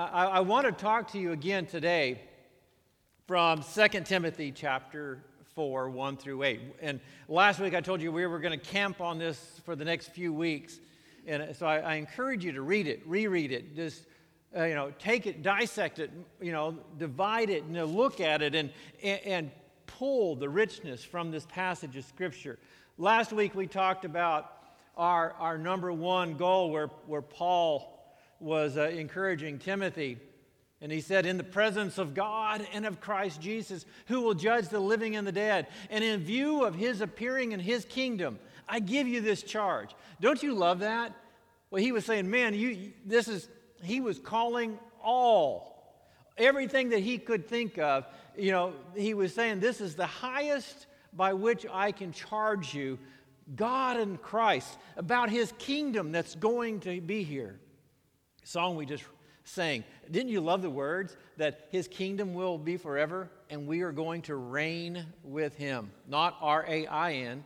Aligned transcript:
I, 0.00 0.24
I 0.24 0.40
want 0.40 0.64
to 0.64 0.72
talk 0.72 1.12
to 1.12 1.18
you 1.18 1.32
again 1.32 1.66
today 1.66 2.22
from 3.26 3.62
2 3.62 3.88
Timothy 4.00 4.50
chapter 4.50 5.22
4, 5.54 5.90
1 5.90 6.16
through 6.16 6.42
8. 6.42 6.60
And 6.80 7.00
last 7.28 7.60
week 7.60 7.74
I 7.74 7.82
told 7.82 8.00
you 8.00 8.10
we 8.10 8.24
were 8.24 8.38
going 8.38 8.58
to 8.58 8.64
camp 8.64 9.02
on 9.02 9.18
this 9.18 9.60
for 9.66 9.76
the 9.76 9.84
next 9.84 10.08
few 10.08 10.32
weeks. 10.32 10.80
And 11.26 11.54
so 11.54 11.66
I, 11.66 11.80
I 11.80 11.94
encourage 11.96 12.42
you 12.46 12.52
to 12.52 12.62
read 12.62 12.86
it, 12.86 13.02
reread 13.04 13.52
it, 13.52 13.76
just 13.76 14.06
uh, 14.56 14.64
you 14.64 14.74
know, 14.74 14.90
take 14.98 15.26
it, 15.26 15.42
dissect 15.42 15.98
it, 15.98 16.10
you 16.40 16.52
know, 16.52 16.78
divide 16.96 17.50
it, 17.50 17.64
and 17.64 17.74
you 17.74 17.82
know, 17.82 17.86
look 17.86 18.22
at 18.22 18.40
it, 18.40 18.54
and, 18.54 18.70
and, 19.02 19.20
and 19.26 19.50
pull 19.86 20.34
the 20.34 20.48
richness 20.48 21.04
from 21.04 21.30
this 21.30 21.44
passage 21.46 21.94
of 21.98 22.06
Scripture. 22.06 22.58
Last 22.96 23.34
week 23.34 23.54
we 23.54 23.66
talked 23.66 24.06
about 24.06 24.50
our, 24.96 25.34
our 25.34 25.58
number 25.58 25.92
one 25.92 26.38
goal 26.38 26.70
where, 26.70 26.88
where 27.06 27.22
Paul 27.22 27.99
was 28.40 28.76
uh, 28.76 28.88
encouraging 28.88 29.58
Timothy. 29.58 30.18
And 30.80 30.90
he 30.90 31.00
said, 31.00 31.26
In 31.26 31.36
the 31.36 31.44
presence 31.44 31.98
of 31.98 32.14
God 32.14 32.66
and 32.72 32.86
of 32.86 33.00
Christ 33.00 33.40
Jesus, 33.40 33.84
who 34.06 34.22
will 34.22 34.34
judge 34.34 34.68
the 34.68 34.80
living 34.80 35.14
and 35.14 35.26
the 35.26 35.32
dead, 35.32 35.66
and 35.90 36.02
in 36.02 36.20
view 36.20 36.64
of 36.64 36.74
his 36.74 37.00
appearing 37.00 37.52
in 37.52 37.60
his 37.60 37.84
kingdom, 37.84 38.38
I 38.68 38.80
give 38.80 39.06
you 39.06 39.20
this 39.20 39.42
charge. 39.42 39.94
Don't 40.20 40.42
you 40.42 40.54
love 40.54 40.80
that? 40.80 41.12
Well, 41.70 41.82
he 41.82 41.92
was 41.92 42.04
saying, 42.04 42.30
Man, 42.30 42.54
you, 42.54 42.92
this 43.04 43.28
is, 43.28 43.48
he 43.82 44.00
was 44.00 44.18
calling 44.18 44.78
all, 45.02 45.94
everything 46.38 46.90
that 46.90 47.00
he 47.00 47.18
could 47.18 47.46
think 47.46 47.78
of. 47.78 48.06
You 48.36 48.52
know, 48.52 48.72
he 48.96 49.12
was 49.12 49.34
saying, 49.34 49.60
This 49.60 49.82
is 49.82 49.94
the 49.94 50.06
highest 50.06 50.86
by 51.12 51.34
which 51.34 51.66
I 51.70 51.92
can 51.92 52.12
charge 52.12 52.72
you, 52.72 52.98
God 53.54 53.98
and 53.98 54.20
Christ, 54.22 54.78
about 54.96 55.28
his 55.28 55.52
kingdom 55.58 56.10
that's 56.10 56.36
going 56.36 56.80
to 56.80 57.02
be 57.02 57.22
here 57.22 57.60
song 58.50 58.74
we 58.74 58.84
just 58.84 59.04
sang. 59.44 59.84
Didn't 60.10 60.30
you 60.30 60.40
love 60.40 60.60
the 60.60 60.70
words 60.70 61.16
that 61.36 61.68
his 61.70 61.86
kingdom 61.86 62.34
will 62.34 62.58
be 62.58 62.76
forever 62.76 63.30
and 63.48 63.66
we 63.68 63.82
are 63.82 63.92
going 63.92 64.22
to 64.22 64.34
reign 64.34 65.06
with 65.22 65.54
him? 65.54 65.92
Not 66.08 66.36
R 66.40 66.64
A 66.66 66.86
I 66.86 67.12
N, 67.12 67.44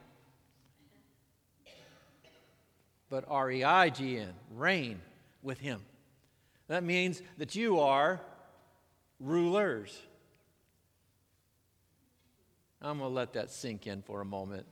but 3.11 3.24
R 3.28 3.50
E 3.50 3.62
I 3.64 3.91
G 3.91 4.19
N, 4.19 4.33
reign 4.55 5.02
with 5.42 5.58
him. 5.58 5.83
That 6.69 6.83
means 6.83 7.20
that 7.36 7.55
you 7.55 7.80
are 7.80 8.22
rulers. 9.20 9.94
I'm 12.80 12.98
going 12.98 13.11
to 13.11 13.14
let 13.14 13.34
that 13.34 13.50
sink 13.50 13.86
in 13.86 14.00
for 14.00 14.22
a 14.22 14.24
moment. 14.24 14.64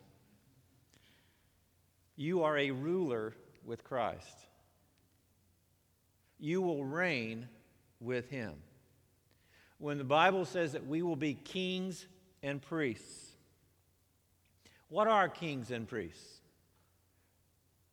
You 2.17 2.43
are 2.43 2.57
a 2.57 2.71
ruler 2.71 3.35
with 3.67 3.85
Christ 3.85 4.47
you 6.43 6.61
will 6.61 6.85
reign 6.85 7.49
with 8.01 8.29
him. 8.29 8.55
When 9.79 9.97
the 9.97 10.05
Bible 10.05 10.45
says 10.45 10.73
that 10.73 10.87
we 10.87 11.01
will 11.01 11.17
be 11.17 11.35
kings 11.35 12.07
and 12.43 12.61
priests, 12.61 13.31
what 14.89 15.07
are 15.07 15.29
kings 15.29 15.71
and 15.71 15.87
priests? 15.87 16.41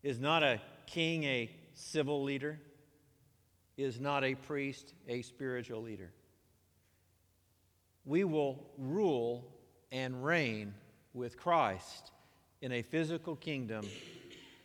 Is 0.02 0.20
not 0.20 0.42
a 0.42 0.60
king 0.88 1.24
a 1.26 1.52
civil 1.76 2.24
leader? 2.24 2.60
Is 3.78 4.00
not 4.00 4.24
a 4.24 4.34
priest 4.34 4.94
a 5.08 5.22
spiritual 5.22 5.84
leader? 5.84 6.12
We 8.04 8.24
will 8.24 8.66
rule 8.80 9.46
and 9.92 10.26
reign 10.26 10.74
with 11.14 11.38
Christ 11.38 12.12
in 12.62 12.72
a 12.72 12.82
physical 12.82 13.36
kingdom 13.36 13.88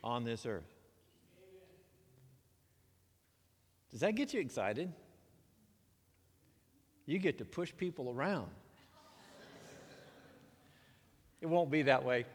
on 0.03 0.25
this 0.25 0.47
earth. 0.47 0.74
Does 3.95 4.01
that 4.01 4.17
get 4.17 4.35
you 4.35 4.41
excited? 4.41 4.93
You 7.07 7.21
get 7.21 7.39
to 7.39 7.45
push 7.45 7.73
people 7.77 8.11
around. 8.11 8.49
it 11.41 11.47
won't 11.47 11.71
be 11.71 11.83
that 11.83 12.05
way. 12.05 12.27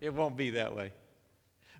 It 0.00 0.14
won't 0.14 0.36
be 0.36 0.50
that 0.50 0.76
way. 0.76 0.92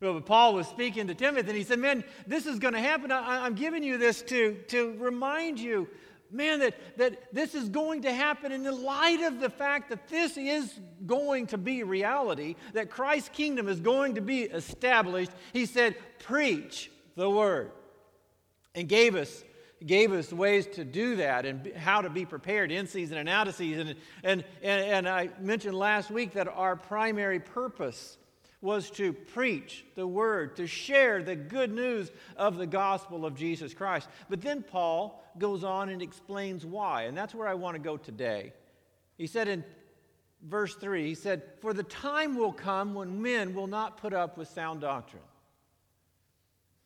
Well, 0.00 0.14
but 0.14 0.26
Paul 0.26 0.54
was 0.54 0.66
speaking 0.66 1.06
to 1.06 1.14
Timothy 1.14 1.50
and 1.50 1.56
he 1.56 1.62
said, 1.62 1.78
Man, 1.78 2.02
this 2.26 2.44
is 2.44 2.58
going 2.58 2.74
to 2.74 2.80
happen. 2.80 3.12
I, 3.12 3.46
am 3.46 3.54
giving 3.54 3.84
you 3.84 3.98
this 3.98 4.20
to, 4.22 4.54
to 4.66 4.96
remind 4.98 5.60
you, 5.60 5.86
man, 6.32 6.58
that, 6.58 6.74
that 6.98 7.32
this 7.32 7.54
is 7.54 7.68
going 7.68 8.02
to 8.02 8.12
happen 8.12 8.50
in 8.50 8.64
the 8.64 8.72
light 8.72 9.22
of 9.22 9.38
the 9.38 9.50
fact 9.50 9.90
that 9.90 10.08
this 10.08 10.36
is 10.36 10.80
going 11.06 11.46
to 11.48 11.58
be 11.58 11.84
reality, 11.84 12.56
that 12.72 12.90
Christ's 12.90 13.28
kingdom 13.28 13.68
is 13.68 13.78
going 13.78 14.16
to 14.16 14.20
be 14.20 14.42
established. 14.42 15.30
He 15.52 15.66
said, 15.66 15.94
Preach 16.18 16.90
the 17.14 17.30
word 17.30 17.70
and 18.74 18.88
gave 18.88 19.14
us 19.14 19.44
gave 19.86 20.12
us 20.12 20.32
ways 20.32 20.66
to 20.66 20.84
do 20.84 21.16
that 21.16 21.46
and 21.46 21.72
how 21.74 22.02
to 22.02 22.10
be 22.10 22.26
prepared 22.26 22.70
in 22.70 22.86
season 22.86 23.16
and 23.16 23.28
out 23.28 23.48
of 23.48 23.54
season. 23.54 23.94
And, 24.22 24.44
and, 24.62 24.84
and 24.84 25.08
I 25.08 25.30
mentioned 25.40 25.74
last 25.74 26.10
week 26.10 26.34
that 26.34 26.48
our 26.48 26.76
primary 26.76 27.40
purpose 27.40 28.18
was 28.60 28.90
to 28.90 29.14
preach 29.14 29.86
the 29.94 30.06
word, 30.06 30.56
to 30.56 30.66
share 30.66 31.22
the 31.22 31.34
good 31.34 31.72
news 31.72 32.10
of 32.36 32.58
the 32.58 32.66
gospel 32.66 33.24
of 33.24 33.34
Jesus 33.34 33.72
Christ. 33.72 34.08
But 34.28 34.42
then 34.42 34.62
Paul 34.62 35.24
goes 35.38 35.64
on 35.64 35.88
and 35.88 36.02
explains 36.02 36.66
why, 36.66 37.04
and 37.04 37.16
that's 37.16 37.34
where 37.34 37.48
I 37.48 37.54
want 37.54 37.74
to 37.76 37.82
go 37.82 37.96
today. 37.96 38.52
He 39.16 39.26
said 39.26 39.48
in 39.48 39.64
verse 40.46 40.74
3, 40.74 41.06
he 41.06 41.14
said, 41.14 41.42
For 41.62 41.72
the 41.72 41.84
time 41.84 42.36
will 42.36 42.52
come 42.52 42.92
when 42.92 43.22
men 43.22 43.54
will 43.54 43.66
not 43.66 43.96
put 43.96 44.12
up 44.12 44.36
with 44.36 44.48
sound 44.48 44.82
doctrine 44.82 45.22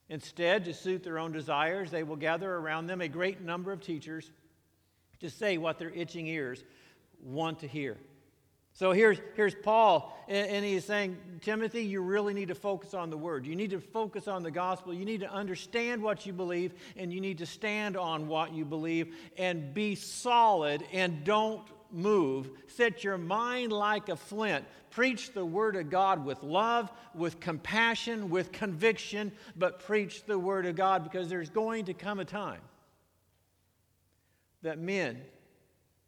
Instead, 0.09 0.65
to 0.67 0.75
suit 0.75 1.03
their 1.03 1.19
own 1.19 1.33
desires, 1.33 1.91
they 1.91 2.03
will 2.03 2.17
gather 2.17 2.53
around 2.55 2.87
them 2.87 3.01
a 3.01 3.09
great 3.09 3.41
number 3.41 3.73
of 3.73 3.81
teachers 3.81 4.31
to 5.21 5.31
say 5.31 5.57
what 5.57 5.79
their 5.79 5.91
itching 5.91 6.27
ears 6.27 6.63
want 7.23 7.61
to 7.61 7.67
hear. 7.67 7.97
So 8.77 8.91
here's, 8.91 9.19
here's 9.37 9.55
Paul, 9.55 10.19
and, 10.27 10.65
he's 10.65 10.85
saying, 10.85 11.17
Timothy, 11.43 11.85
you 11.85 12.01
really 12.01 12.35
need 12.35 12.49
to 12.49 12.57
focus 12.57 12.93
on 12.93 13.09
the 13.09 13.17
word. 13.17 13.47
You 13.47 13.55
need 13.55 13.71
to 13.71 13.79
focus 13.79 14.27
on 14.27 14.43
the 14.43 14.51
gospel. 14.51 14.93
You 14.93 15.05
need 15.05 15.21
to 15.21 15.33
understand 15.33 16.03
what 16.03 16.27
you 16.27 16.33
believe, 16.33 16.75
and 16.97 17.13
you 17.13 17.21
need 17.21 17.39
to 17.39 17.47
stand 17.47 17.97
on 17.97 18.27
what 18.27 18.53
you 18.53 18.65
believe 18.65 19.15
and 19.39 19.73
be 19.73 19.95
solid 19.95 20.83
and 20.93 21.23
don't 21.23 21.63
move. 21.95 22.51
Set 22.67 23.05
your 23.05 23.17
mind 23.17 23.73
like 23.73 24.09
a 24.09 24.17
flint. 24.17 24.65
Preach 24.91 25.33
the 25.33 25.45
Word 25.45 25.77
of 25.77 25.91
God 25.91 26.25
with 26.25 26.43
love, 26.43 26.91
with 27.15 27.41
compassion, 27.41 28.31
with 28.31 28.53
conviction, 28.53 29.33
but 29.57 29.81
preach 29.81 30.25
the 30.25 30.39
Word 30.39 30.67
of 30.67 30.77
God 30.77 31.05
because 31.05 31.29
there's 31.29 31.51
going 31.51 31.87
to 31.87 31.95
come 31.95 32.21
a 32.21 32.25
time 32.25 32.61
that 34.63 34.79
men 34.79 35.21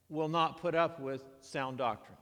will 0.09 0.29
not 0.29 0.61
put 0.61 0.75
up 0.75 1.01
with 1.01 1.23
sound 1.41 1.79
doctrine. 1.79 2.17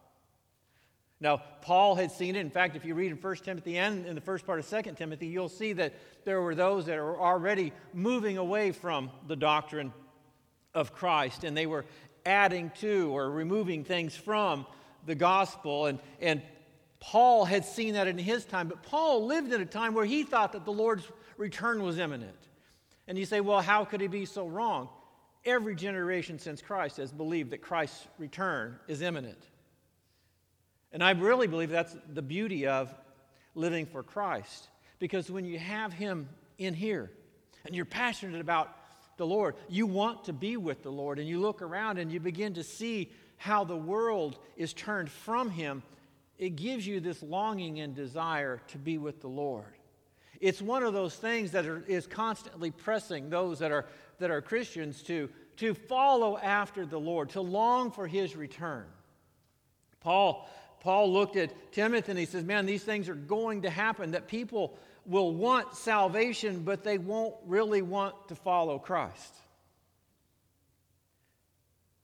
Now, 1.21 1.41
Paul 1.63 1.95
had 1.95 2.11
seen 2.11 2.37
it. 2.37 2.41
In 2.41 2.51
fact, 2.51 2.77
if 2.77 2.85
you 2.85 2.95
read 2.95 3.11
in 3.11 3.17
1 3.17 3.37
Timothy 3.37 3.79
and 3.79 4.05
in 4.05 4.15
the 4.15 4.21
first 4.21 4.45
part 4.45 4.59
of 4.59 4.69
2 4.69 4.93
Timothy, 4.93 5.27
you'll 5.27 5.49
see 5.49 5.73
that 5.75 5.95
there 6.25 6.43
were 6.43 6.55
those 6.55 6.87
that 6.87 6.99
are 6.99 7.19
already 7.19 7.73
moving 7.93 8.37
away 8.37 8.73
from 8.73 9.11
the 9.27 9.37
doctrine 9.37 9.93
of 10.75 10.93
Christ, 10.93 11.45
and 11.45 11.57
they 11.57 11.67
were 11.67 11.85
adding 12.27 12.71
to 12.81 13.11
or 13.17 13.31
removing 13.31 13.85
things 13.85 14.15
from 14.15 14.67
the 15.07 15.15
gospel. 15.15 15.87
And, 15.87 15.99
and 16.21 16.43
Paul 17.01 17.45
had 17.45 17.65
seen 17.65 17.95
that 17.95 18.09
in 18.09 18.19
his 18.19 18.45
time, 18.45 18.69
but 18.69 18.83
Paul 18.83 19.27
lived 19.27 19.53
in 19.53 19.61
a 19.61 19.67
time 19.67 19.95
where 19.95 20.05
he 20.05 20.23
thought 20.23 20.53
that 20.53 20.65
the 20.65 20.73
Lord's 20.73 21.07
return 21.37 21.83
was 21.83 21.99
imminent. 21.99 22.37
And 23.07 23.19
you 23.19 23.27
say, 23.27 23.41
well, 23.41 23.61
how 23.61 23.85
could 23.85 24.01
he 24.01 24.07
be 24.07 24.25
so 24.25 24.47
wrong? 24.47 24.89
Every 25.45 25.75
generation 25.75 26.39
since 26.39 26.62
Christ 26.62 26.97
has 26.97 27.12
believed 27.12 27.51
that 27.51 27.61
Christ's 27.61 28.07
return 28.19 28.79
is 28.89 29.03
imminent. 29.03 29.43
And 30.93 31.03
I 31.03 31.11
really 31.11 31.47
believe 31.47 31.71
that's 31.71 31.95
the 32.12 32.23
beauty 32.23 32.67
of 32.67 32.95
living 33.55 33.85
for 33.85 34.03
Christ. 34.03 34.69
Because 34.99 35.31
when 35.31 35.45
you 35.45 35.59
have 35.59 35.93
Him 35.93 36.29
in 36.56 36.73
here 36.73 37.11
and 37.67 37.75
you're 37.75 37.85
passionate 37.85 38.41
about 38.41 38.75
the 39.17 39.27
Lord. 39.27 39.55
You 39.69 39.87
want 39.87 40.25
to 40.25 40.33
be 40.33 40.57
with 40.57 40.83
the 40.83 40.91
Lord, 40.91 41.19
and 41.19 41.29
you 41.29 41.41
look 41.41 41.62
around 41.62 41.99
and 41.99 42.11
you 42.11 42.21
begin 42.21 42.55
to 42.55 42.62
see 42.62 43.11
how 43.37 43.65
the 43.65 43.77
world 43.77 44.38
is 44.56 44.73
turned 44.73 45.11
from 45.11 45.50
Him. 45.50 45.83
It 46.38 46.56
gives 46.56 46.87
you 46.87 47.00
this 47.00 47.23
longing 47.23 47.81
and 47.81 47.94
desire 47.94 48.61
to 48.69 48.79
be 48.79 48.99
with 48.99 49.21
the 49.21 49.29
Lord. 49.29 49.65
It's 50.41 50.61
one 50.61 50.83
of 50.83 50.93
those 50.93 51.15
things 51.15 51.53
that 51.53 51.67
are, 51.67 51.83
is 51.87 52.06
constantly 52.06 52.71
pressing 52.71 53.31
those 53.31 53.61
that 53.61 53.73
are, 53.73 53.87
that 54.19 54.31
are 54.31 54.43
Christians 54.43 55.03
to, 55.05 55.29
to 55.56 55.75
follow 55.75 56.37
after 56.38 56.85
the 56.85 56.99
Lord, 56.99 57.31
to 57.31 57.41
long 57.41 57.91
for 57.91 58.06
His 58.06 58.37
return. 58.37 58.85
Paul, 60.00 60.49
Paul 60.81 61.12
looked 61.12 61.37
at 61.37 61.73
Timothy 61.73 62.12
and 62.12 62.19
he 62.19 62.27
says, 62.27 62.44
Man, 62.44 62.67
these 62.67 62.85
things 62.85 63.09
are 63.09 63.15
going 63.15 63.62
to 63.62 63.71
happen, 63.71 64.11
that 64.11 64.29
people 64.29 64.77
will 65.06 65.35
want 65.35 65.77
salvation, 65.77 66.62
but 66.65 66.85
they 66.85 66.99
won't 66.99 67.35
really 67.47 67.83
want 67.83 68.29
to 68.29 68.35
follow 68.35 68.79
Christ. 68.79 69.35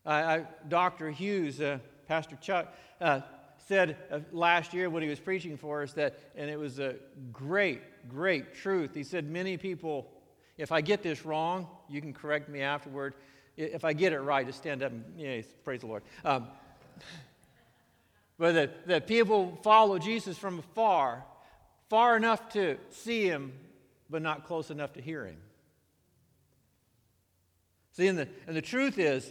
I, 0.04 0.44
Dr. 0.68 1.10
Hughes, 1.10 1.60
uh, 1.60 1.78
Pastor 2.08 2.36
Chuck, 2.40 2.74
uh, 3.00 3.20
said 3.68 3.96
uh, 4.10 4.20
last 4.32 4.72
year 4.72 4.90
when 4.90 5.02
he 5.02 5.08
was 5.08 5.20
preaching 5.20 5.56
for 5.56 5.82
us 5.82 5.92
that, 5.92 6.18
and 6.34 6.50
it 6.50 6.58
was 6.58 6.78
a 6.78 6.96
great, 7.32 7.80
great 8.08 8.54
truth. 8.54 8.94
He 8.94 9.04
said, 9.04 9.30
Many 9.30 9.56
people 9.56 10.10
If 10.56 10.72
I 10.72 10.80
get 10.80 11.02
this 11.02 11.24
wrong, 11.24 11.68
you 11.88 12.00
can 12.00 12.12
correct 12.12 12.48
me 12.48 12.62
afterward. 12.62 13.14
If 13.56 13.84
I 13.84 13.92
get 13.92 14.12
it 14.12 14.20
right, 14.20 14.46
just 14.46 14.58
stand 14.58 14.82
up 14.82 14.92
and 14.92 15.04
yeah, 15.16 15.42
praise 15.64 15.80
the 15.80 15.86
Lord. 15.86 16.02
Um, 16.24 16.48
but 18.38 18.52
that, 18.52 18.86
that 18.88 19.06
people 19.06 19.58
follow 19.62 19.98
Jesus 19.98 20.38
from 20.38 20.58
afar, 20.58 21.24
far 21.90 22.16
enough 22.16 22.48
to 22.50 22.78
see 22.90 23.24
him, 23.24 23.52
but 24.08 24.22
not 24.22 24.46
close 24.46 24.70
enough 24.70 24.94
to 24.94 25.02
hear 25.02 25.26
him. 25.26 25.36
See, 27.92 28.06
and 28.06 28.16
the, 28.16 28.28
and 28.46 28.56
the 28.56 28.62
truth 28.62 28.98
is, 28.98 29.30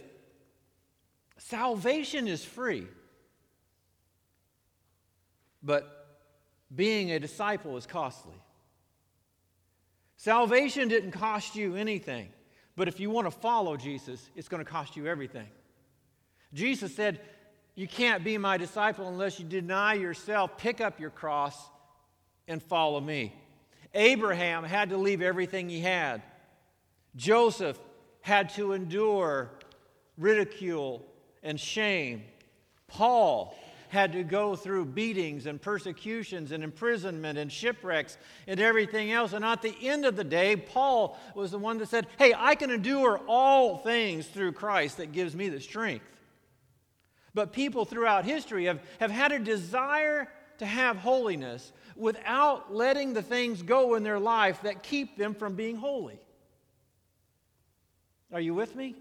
salvation 1.38 2.28
is 2.28 2.44
free. 2.44 2.86
But 5.62 6.18
being 6.74 7.10
a 7.10 7.18
disciple 7.18 7.76
is 7.78 7.86
costly. 7.86 8.36
Salvation 10.16 10.88
didn't 10.88 11.12
cost 11.12 11.56
you 11.56 11.76
anything, 11.76 12.28
but 12.76 12.88
if 12.88 13.00
you 13.00 13.08
want 13.08 13.26
to 13.26 13.30
follow 13.30 13.78
Jesus, 13.78 14.28
it's 14.36 14.48
going 14.48 14.62
to 14.62 14.70
cost 14.70 14.96
you 14.96 15.06
everything. 15.06 15.48
Jesus 16.52 16.94
said, 16.94 17.20
You 17.74 17.88
can't 17.88 18.22
be 18.22 18.36
my 18.36 18.58
disciple 18.58 19.08
unless 19.08 19.40
you 19.40 19.46
deny 19.46 19.94
yourself, 19.94 20.58
pick 20.58 20.82
up 20.82 21.00
your 21.00 21.08
cross, 21.08 21.56
and 22.50 22.62
follow 22.62 23.00
me. 23.00 23.34
Abraham 23.94 24.64
had 24.64 24.90
to 24.90 24.96
leave 24.96 25.22
everything 25.22 25.68
he 25.68 25.80
had. 25.80 26.22
Joseph 27.16 27.78
had 28.20 28.50
to 28.50 28.72
endure 28.72 29.50
ridicule 30.18 31.04
and 31.42 31.58
shame. 31.58 32.22
Paul 32.86 33.56
had 33.88 34.12
to 34.12 34.22
go 34.22 34.54
through 34.54 34.84
beatings 34.84 35.46
and 35.46 35.60
persecutions 35.60 36.52
and 36.52 36.62
imprisonment 36.62 37.38
and 37.38 37.50
shipwrecks 37.50 38.18
and 38.46 38.60
everything 38.60 39.10
else. 39.10 39.32
And 39.32 39.44
at 39.44 39.62
the 39.62 39.74
end 39.82 40.04
of 40.04 40.14
the 40.14 40.22
day, 40.22 40.54
Paul 40.54 41.18
was 41.34 41.50
the 41.50 41.58
one 41.58 41.78
that 41.78 41.88
said, 41.88 42.06
Hey, 42.16 42.32
I 42.36 42.54
can 42.54 42.70
endure 42.70 43.20
all 43.26 43.78
things 43.78 44.28
through 44.28 44.52
Christ 44.52 44.98
that 44.98 45.10
gives 45.10 45.34
me 45.34 45.48
the 45.48 45.60
strength. 45.60 46.04
But 47.34 47.52
people 47.52 47.84
throughout 47.84 48.24
history 48.24 48.66
have, 48.66 48.80
have 49.00 49.10
had 49.10 49.32
a 49.32 49.38
desire 49.38 50.28
to 50.60 50.66
have 50.66 50.98
holiness 50.98 51.72
without 51.96 52.74
letting 52.74 53.14
the 53.14 53.22
things 53.22 53.62
go 53.62 53.94
in 53.94 54.02
their 54.02 54.18
life 54.18 54.60
that 54.62 54.82
keep 54.82 55.16
them 55.16 55.34
from 55.34 55.54
being 55.54 55.74
holy. 55.74 56.20
Are 58.30 58.40
you 58.40 58.52
with 58.52 58.76
me? 58.76 58.94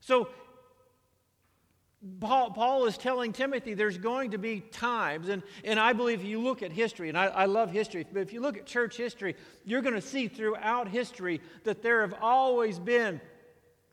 So 0.00 0.28
Paul, 2.20 2.52
Paul, 2.52 2.86
is 2.86 2.96
telling 2.96 3.32
Timothy 3.32 3.74
there's 3.74 3.98
going 3.98 4.30
to 4.30 4.38
be 4.38 4.60
times, 4.60 5.28
and, 5.28 5.42
and 5.64 5.80
I 5.80 5.92
believe 5.92 6.20
if 6.20 6.26
you 6.26 6.40
look 6.40 6.62
at 6.62 6.70
history, 6.70 7.08
and 7.08 7.18
I, 7.18 7.26
I 7.26 7.44
love 7.46 7.72
history, 7.72 8.06
but 8.12 8.20
if 8.20 8.32
you 8.32 8.40
look 8.40 8.56
at 8.56 8.64
church 8.64 8.96
history, 8.96 9.34
you're 9.64 9.82
going 9.82 9.96
to 9.96 10.00
see 10.00 10.28
throughout 10.28 10.86
history 10.86 11.40
that 11.64 11.82
there 11.82 12.02
have 12.02 12.14
always 12.22 12.78
been 12.78 13.20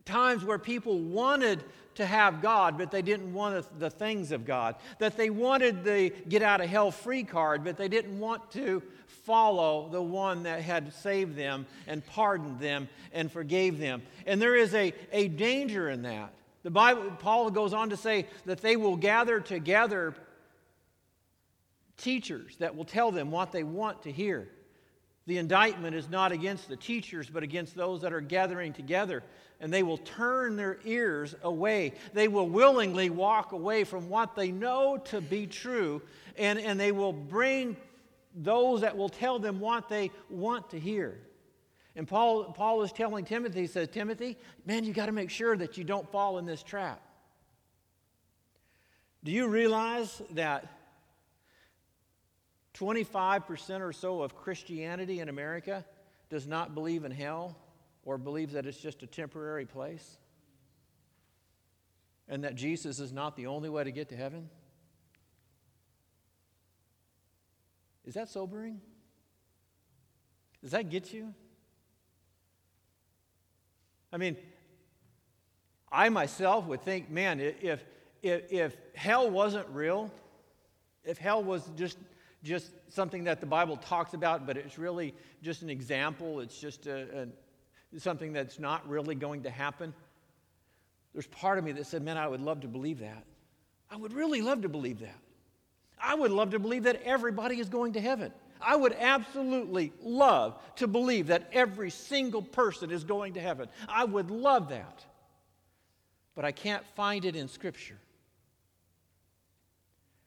times 0.05 0.45
where 0.45 0.59
people 0.59 0.99
wanted 0.99 1.63
to 1.95 2.05
have 2.05 2.41
God, 2.41 2.77
but 2.77 2.91
they 2.91 3.01
didn't 3.01 3.33
want 3.33 3.79
the 3.79 3.89
things 3.89 4.31
of 4.31 4.45
God. 4.45 4.75
That 4.99 5.17
they 5.17 5.29
wanted 5.29 5.83
the 5.83 6.09
get 6.29 6.41
out 6.41 6.61
of 6.61 6.69
hell 6.69 6.91
free 6.91 7.23
card, 7.23 7.63
but 7.63 7.77
they 7.77 7.87
didn't 7.87 8.17
want 8.19 8.51
to 8.51 8.81
follow 9.23 9.89
the 9.89 10.01
one 10.01 10.43
that 10.43 10.61
had 10.61 10.93
saved 10.93 11.35
them 11.35 11.65
and 11.87 12.05
pardoned 12.05 12.59
them 12.59 12.89
and 13.13 13.31
forgave 13.31 13.77
them. 13.77 14.01
And 14.25 14.41
there 14.41 14.55
is 14.55 14.73
a, 14.73 14.93
a 15.11 15.27
danger 15.27 15.89
in 15.89 16.01
that. 16.03 16.33
The 16.63 16.71
Bible, 16.71 17.11
Paul 17.19 17.49
goes 17.51 17.73
on 17.73 17.89
to 17.89 17.97
say 17.97 18.27
that 18.45 18.61
they 18.61 18.75
will 18.75 18.95
gather 18.95 19.39
together 19.39 20.15
teachers 21.97 22.55
that 22.57 22.75
will 22.75 22.85
tell 22.85 23.11
them 23.11 23.31
what 23.31 23.51
they 23.51 23.63
want 23.63 24.03
to 24.03 24.11
hear. 24.11 24.47
The 25.27 25.37
indictment 25.37 25.95
is 25.95 26.09
not 26.09 26.31
against 26.31 26.67
the 26.67 26.75
teachers, 26.75 27.29
but 27.29 27.43
against 27.43 27.75
those 27.75 28.01
that 28.01 28.11
are 28.11 28.21
gathering 28.21 28.73
together. 28.73 29.23
And 29.61 29.71
they 29.71 29.83
will 29.83 29.99
turn 29.99 30.57
their 30.57 30.79
ears 30.83 31.35
away. 31.43 31.93
They 32.13 32.27
will 32.27 32.49
willingly 32.49 33.09
walk 33.09 33.53
away 33.53 33.83
from 33.85 34.09
what 34.09 34.35
they 34.35 34.51
know 34.51 34.97
to 35.05 35.21
be 35.21 35.47
true, 35.47 36.01
and, 36.35 36.59
and 36.59 36.79
they 36.79 36.91
will 36.91 37.13
bring 37.13 37.77
those 38.35 38.81
that 38.81 38.97
will 38.97 39.09
tell 39.09 39.39
them 39.39 39.59
what 39.59 39.87
they 39.87 40.11
want 40.29 40.71
to 40.71 40.79
hear. 40.79 41.19
And 41.95 42.07
Paul, 42.07 42.45
Paul 42.45 42.81
is 42.83 42.91
telling 42.91 43.25
Timothy, 43.25 43.61
he 43.61 43.67
says, 43.67 43.89
Timothy, 43.89 44.37
man, 44.65 44.83
you 44.83 44.93
got 44.93 45.07
to 45.07 45.11
make 45.11 45.29
sure 45.29 45.55
that 45.57 45.77
you 45.77 45.83
don't 45.83 46.09
fall 46.11 46.37
in 46.37 46.45
this 46.45 46.63
trap. 46.63 47.01
Do 49.23 49.31
you 49.31 49.47
realize 49.47 50.21
that 50.31 50.65
25% 52.73 53.81
or 53.81 53.93
so 53.93 54.21
of 54.23 54.35
Christianity 54.35 55.19
in 55.19 55.29
America 55.29 55.85
does 56.29 56.47
not 56.47 56.73
believe 56.73 57.03
in 57.05 57.11
hell 57.11 57.55
or 58.03 58.17
believes 58.17 58.53
that 58.53 58.65
it's 58.65 58.79
just 58.79 59.03
a 59.03 59.07
temporary 59.07 59.65
place? 59.65 60.17
And 62.27 62.43
that 62.43 62.55
Jesus 62.55 62.99
is 62.99 63.11
not 63.11 63.35
the 63.35 63.47
only 63.47 63.69
way 63.69 63.83
to 63.83 63.91
get 63.91 64.09
to 64.09 64.15
heaven? 64.15 64.49
Is 68.05 68.13
that 68.15 68.29
sobering? 68.29 68.81
Does 70.61 70.71
that 70.71 70.89
get 70.89 71.13
you? 71.13 71.33
I 74.13 74.17
mean, 74.17 74.37
I 75.91 76.09
myself 76.09 76.65
would 76.67 76.81
think, 76.81 77.09
man, 77.09 77.39
if, 77.39 77.83
if, 78.21 78.51
if 78.51 78.77
hell 78.95 79.29
wasn't 79.29 79.67
real, 79.69 80.11
if 81.03 81.17
hell 81.17 81.43
was 81.43 81.69
just, 81.75 81.97
just 82.43 82.71
something 82.89 83.25
that 83.25 83.39
the 83.39 83.45
Bible 83.45 83.77
talks 83.77 84.13
about, 84.13 84.45
but 84.45 84.57
it's 84.57 84.77
really 84.77 85.13
just 85.41 85.61
an 85.61 85.69
example, 85.69 86.39
it's 86.39 86.59
just 86.59 86.87
a, 86.87 87.21
a, 87.21 87.27
something 87.97 88.33
that's 88.33 88.59
not 88.59 88.87
really 88.87 89.15
going 89.15 89.43
to 89.43 89.49
happen, 89.49 89.93
there's 91.13 91.27
part 91.27 91.57
of 91.57 91.65
me 91.65 91.73
that 91.73 91.85
said, 91.85 92.01
man, 92.01 92.17
I 92.17 92.27
would 92.27 92.41
love 92.41 92.61
to 92.61 92.67
believe 92.67 92.99
that. 92.99 93.23
I 93.89 93.97
would 93.97 94.13
really 94.13 94.41
love 94.41 94.61
to 94.61 94.69
believe 94.69 94.99
that. 94.99 95.19
I 96.01 96.15
would 96.15 96.31
love 96.31 96.51
to 96.51 96.59
believe 96.59 96.83
that 96.83 97.01
everybody 97.03 97.59
is 97.59 97.69
going 97.69 97.93
to 97.93 98.01
heaven. 98.01 98.31
I 98.61 98.75
would 98.75 98.93
absolutely 98.93 99.91
love 100.01 100.59
to 100.77 100.87
believe 100.87 101.27
that 101.27 101.49
every 101.51 101.89
single 101.89 102.41
person 102.41 102.91
is 102.91 103.03
going 103.03 103.33
to 103.33 103.41
heaven. 103.41 103.67
I 103.89 104.05
would 104.05 104.31
love 104.31 104.69
that. 104.69 105.03
But 106.35 106.45
I 106.45 106.51
can't 106.51 106.85
find 106.95 107.25
it 107.25 107.35
in 107.35 107.47
Scripture. 107.47 107.97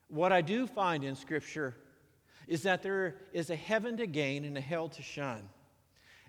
What 0.08 0.32
I 0.32 0.42
do 0.42 0.66
find 0.66 1.02
in 1.02 1.16
Scripture 1.16 1.74
is 2.46 2.64
that 2.64 2.82
there 2.82 3.16
is 3.32 3.50
a 3.50 3.56
heaven 3.56 3.96
to 3.96 4.06
gain 4.06 4.44
and 4.44 4.58
a 4.58 4.60
hell 4.60 4.88
to 4.90 5.02
shun. 5.02 5.48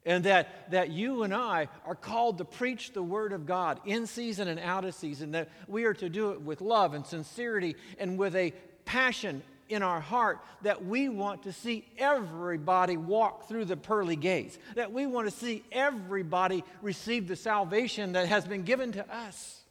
And 0.05 0.23
that, 0.25 0.69
that 0.71 0.91
you 0.91 1.23
and 1.23 1.33
I 1.33 1.67
are 1.85 1.95
called 1.95 2.37
to 2.37 2.45
preach 2.45 2.93
the 2.93 3.01
Word 3.01 3.33
of 3.33 3.47
God 3.47 3.79
in 3.85 4.05
season 4.05 4.47
and 4.47 4.59
out 4.59 4.85
of 4.85 4.93
season, 4.93 5.31
that 5.31 5.49
we 5.67 5.85
are 5.85 5.95
to 5.95 6.09
do 6.09 6.31
it 6.31 6.41
with 6.41 6.61
love 6.61 6.93
and 6.93 7.05
sincerity 7.05 7.75
and 7.97 8.17
with 8.17 8.35
a 8.35 8.53
passion 8.85 9.41
in 9.67 9.81
our 9.81 9.99
heart 9.99 10.39
that 10.61 10.85
we 10.85 11.09
want 11.09 11.43
to 11.43 11.51
see 11.51 11.85
everybody 11.97 12.97
walk 12.97 13.47
through 13.47 13.65
the 13.65 13.77
pearly 13.77 14.15
gates, 14.15 14.57
that 14.75 14.91
we 14.91 15.07
want 15.07 15.27
to 15.27 15.35
see 15.35 15.63
everybody 15.71 16.63
receive 16.83 17.27
the 17.27 17.35
salvation 17.35 18.13
that 18.13 18.27
has 18.27 18.45
been 18.45 18.61
given 18.61 18.91
to 18.91 19.15
us. 19.15 19.61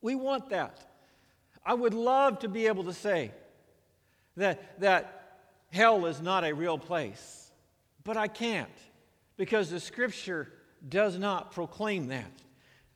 We 0.00 0.16
want 0.16 0.50
that. 0.50 0.78
I 1.64 1.74
would 1.74 1.94
love 1.94 2.40
to 2.40 2.48
be 2.48 2.66
able 2.66 2.84
to 2.84 2.92
say 2.92 3.30
that, 4.36 4.80
that 4.80 5.38
hell 5.70 6.06
is 6.06 6.20
not 6.20 6.44
a 6.44 6.52
real 6.52 6.78
place, 6.78 7.52
but 8.02 8.16
I 8.16 8.26
can't 8.26 8.68
because 9.36 9.70
the 9.70 9.80
scripture 9.80 10.48
does 10.88 11.18
not 11.18 11.52
proclaim 11.52 12.08
that. 12.08 12.30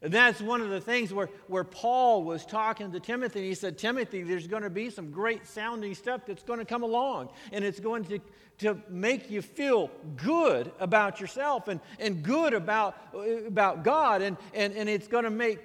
And 0.01 0.13
that's 0.13 0.41
one 0.41 0.61
of 0.61 0.71
the 0.71 0.81
things 0.81 1.13
where, 1.13 1.29
where 1.49 1.65
Paul 1.65 2.23
was 2.23 2.47
talking 2.47 2.93
to 2.93 3.01
Timothy. 3.01 3.49
He 3.49 3.55
said, 3.55 3.79
Timothy, 3.79 4.23
there's 4.23 4.47
going 4.47 4.63
to 4.63 4.71
be 4.71 4.91
some 4.91 5.11
great 5.11 5.47
sounding 5.47 5.95
stuff 5.95 6.21
that's 6.25 6.45
going 6.45 6.61
to 6.61 6.65
come 6.65 6.85
along. 6.85 7.31
And 7.51 7.65
it's 7.65 7.81
going 7.81 8.05
to, 8.05 8.21
to 8.59 8.81
make 8.89 9.29
you 9.29 9.43
feel 9.43 9.91
good 10.15 10.71
about 10.79 11.21
yourself 11.21 11.67
and, 11.67 11.81
and 11.99 12.23
good 12.23 12.55
about, 12.55 12.97
about 13.45 13.83
God. 13.83 14.23
And, 14.23 14.37
and, 14.55 14.73
and 14.75 14.89
it's 14.89 15.09
going 15.09 15.25
to 15.25 15.31
make 15.31 15.59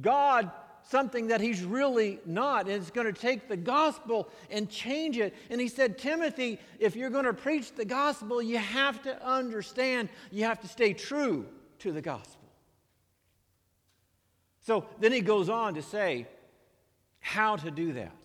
God 0.00 0.50
something 0.90 1.28
that 1.28 1.40
he's 1.40 1.62
really 1.62 2.18
not. 2.26 2.66
And 2.66 2.74
it's 2.74 2.90
going 2.90 3.06
to 3.06 3.12
take 3.12 3.48
the 3.48 3.56
gospel 3.56 4.28
and 4.50 4.68
change 4.68 5.18
it. 5.18 5.34
And 5.48 5.60
he 5.60 5.68
said, 5.68 5.96
Timothy, 5.98 6.58
if 6.80 6.96
you're 6.96 7.10
going 7.10 7.26
to 7.26 7.32
preach 7.32 7.74
the 7.74 7.84
gospel, 7.84 8.42
you 8.42 8.58
have 8.58 9.00
to 9.02 9.24
understand, 9.24 10.08
you 10.32 10.44
have 10.44 10.60
to 10.60 10.68
stay 10.68 10.92
true 10.92 11.46
to 11.78 11.92
the 11.92 12.02
gospel. 12.02 12.48
So 14.62 14.84
then 14.98 15.12
he 15.12 15.20
goes 15.20 15.48
on 15.48 15.74
to 15.74 15.82
say 15.82 16.26
how 17.20 17.56
to 17.56 17.70
do 17.70 17.92
that. 17.92 18.16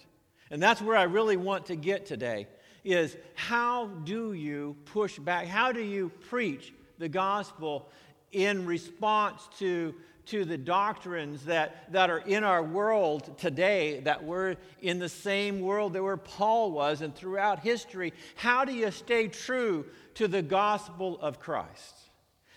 And 0.49 0.61
that's 0.61 0.81
where 0.81 0.97
I 0.97 1.03
really 1.03 1.37
want 1.37 1.67
to 1.67 1.75
get 1.75 2.07
today 2.07 2.47
is 2.83 3.15
how 3.35 3.87
do 3.87 4.33
you 4.33 4.75
push 4.85 5.19
back? 5.19 5.45
How 5.45 5.71
do 5.71 5.81
you 5.81 6.11
preach 6.29 6.73
the 6.97 7.09
gospel 7.09 7.89
in 8.31 8.65
response 8.65 9.47
to, 9.59 9.93
to 10.27 10.45
the 10.45 10.57
doctrines 10.57 11.45
that, 11.45 11.91
that 11.91 12.09
are 12.09 12.19
in 12.19 12.43
our 12.43 12.63
world 12.63 13.37
today, 13.37 13.99
that 14.01 14.23
we're 14.23 14.55
in 14.81 14.99
the 14.99 15.09
same 15.09 15.61
world 15.61 15.93
that 15.93 16.03
where 16.03 16.17
Paul 16.17 16.71
was 16.71 17.01
and 17.01 17.15
throughout 17.15 17.59
history? 17.59 18.13
How 18.35 18.65
do 18.65 18.73
you 18.73 18.91
stay 18.91 19.27
true 19.27 19.85
to 20.15 20.27
the 20.27 20.41
gospel 20.41 21.19
of 21.21 21.39
Christ? 21.39 21.95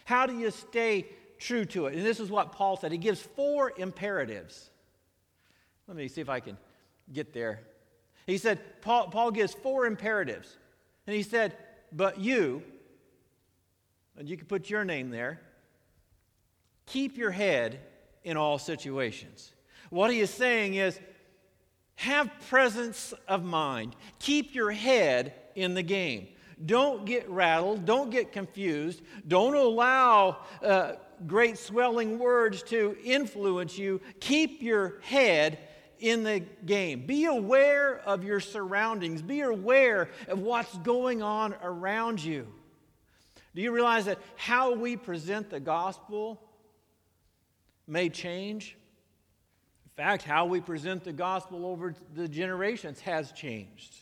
How 0.05 0.27
do 0.27 0.39
you 0.39 0.51
stay 0.51 1.07
true 1.39 1.65
to 1.67 1.87
it? 1.87 1.95
And 1.95 2.05
this 2.05 2.21
is 2.21 2.31
what 2.31 2.53
Paul 2.53 2.77
said. 2.77 2.93
He 2.93 2.99
gives 2.99 3.21
four 3.21 3.73
imperatives. 3.77 4.71
Let 5.87 5.97
me 5.97 6.09
see 6.09 6.21
if 6.21 6.29
I 6.29 6.41
can 6.41 6.57
get 7.13 7.33
there. 7.33 7.61
He 8.27 8.39
said, 8.39 8.61
Paul, 8.83 9.09
Paul 9.09 9.31
gives 9.31 9.55
four 9.55 9.87
imperatives. 9.87 10.57
And 11.07 11.17
he 11.17 11.23
said, 11.23 11.57
But 11.93 12.19
you, 12.21 12.63
and 14.19 14.29
you 14.29 14.37
can 14.37 14.47
put 14.47 14.69
your 14.69 14.85
name 14.85 15.11
there, 15.11 15.41
keep 16.89 17.17
your 17.17 17.31
head 17.31 17.81
in 18.25 18.37
all 18.37 18.59
situations. 18.59 19.53
What 19.91 20.11
he 20.11 20.21
is 20.21 20.31
saying 20.31 20.75
is, 20.75 20.99
have 21.97 22.31
presence 22.49 23.13
of 23.27 23.43
mind. 23.43 23.97
Keep 24.19 24.55
your 24.55 24.71
head 24.71 25.35
in 25.55 25.75
the 25.75 25.83
game. 25.83 26.29
Don't 26.65 27.05
get 27.05 27.29
rattled. 27.29 27.85
Don't 27.85 28.11
get 28.11 28.33
confused. 28.33 29.03
Don't 29.27 29.55
allow 29.55 30.39
uh, 30.63 30.93
great 31.27 31.59
swelling 31.59 32.19
words 32.19 32.63
to 32.65 32.97
influence 33.03 33.79
you. 33.79 34.01
Keep 34.21 34.63
your 34.63 35.01
head 35.03 35.59
in 35.99 36.23
the 36.23 36.41
game. 36.65 37.07
Be 37.07 37.25
aware 37.25 37.99
of 37.99 38.23
your 38.23 38.41
surroundings. 38.41 39.21
Be 39.21 39.41
aware 39.41 40.11
of 40.29 40.39
what's 40.39 40.77
going 40.79 41.23
on 41.23 41.55
around 41.63 42.23
you. 42.23 42.47
Do 43.55 43.63
you 43.63 43.73
realize 43.73 44.05
that 44.05 44.19
how 44.37 44.75
we 44.75 44.97
present 44.97 45.51
the 45.51 45.59
gospel 45.59 46.41
may 47.89 48.09
change? 48.09 48.77
In 49.85 49.91
fact, 50.05 50.23
how 50.23 50.47
we 50.47 50.61
present 50.61 51.05
the 51.05 51.13
gospel 51.13 51.67
over 51.67 51.95
the 52.15 52.29
generations 52.29 53.01
has 53.01 53.33
changed. 53.33 53.95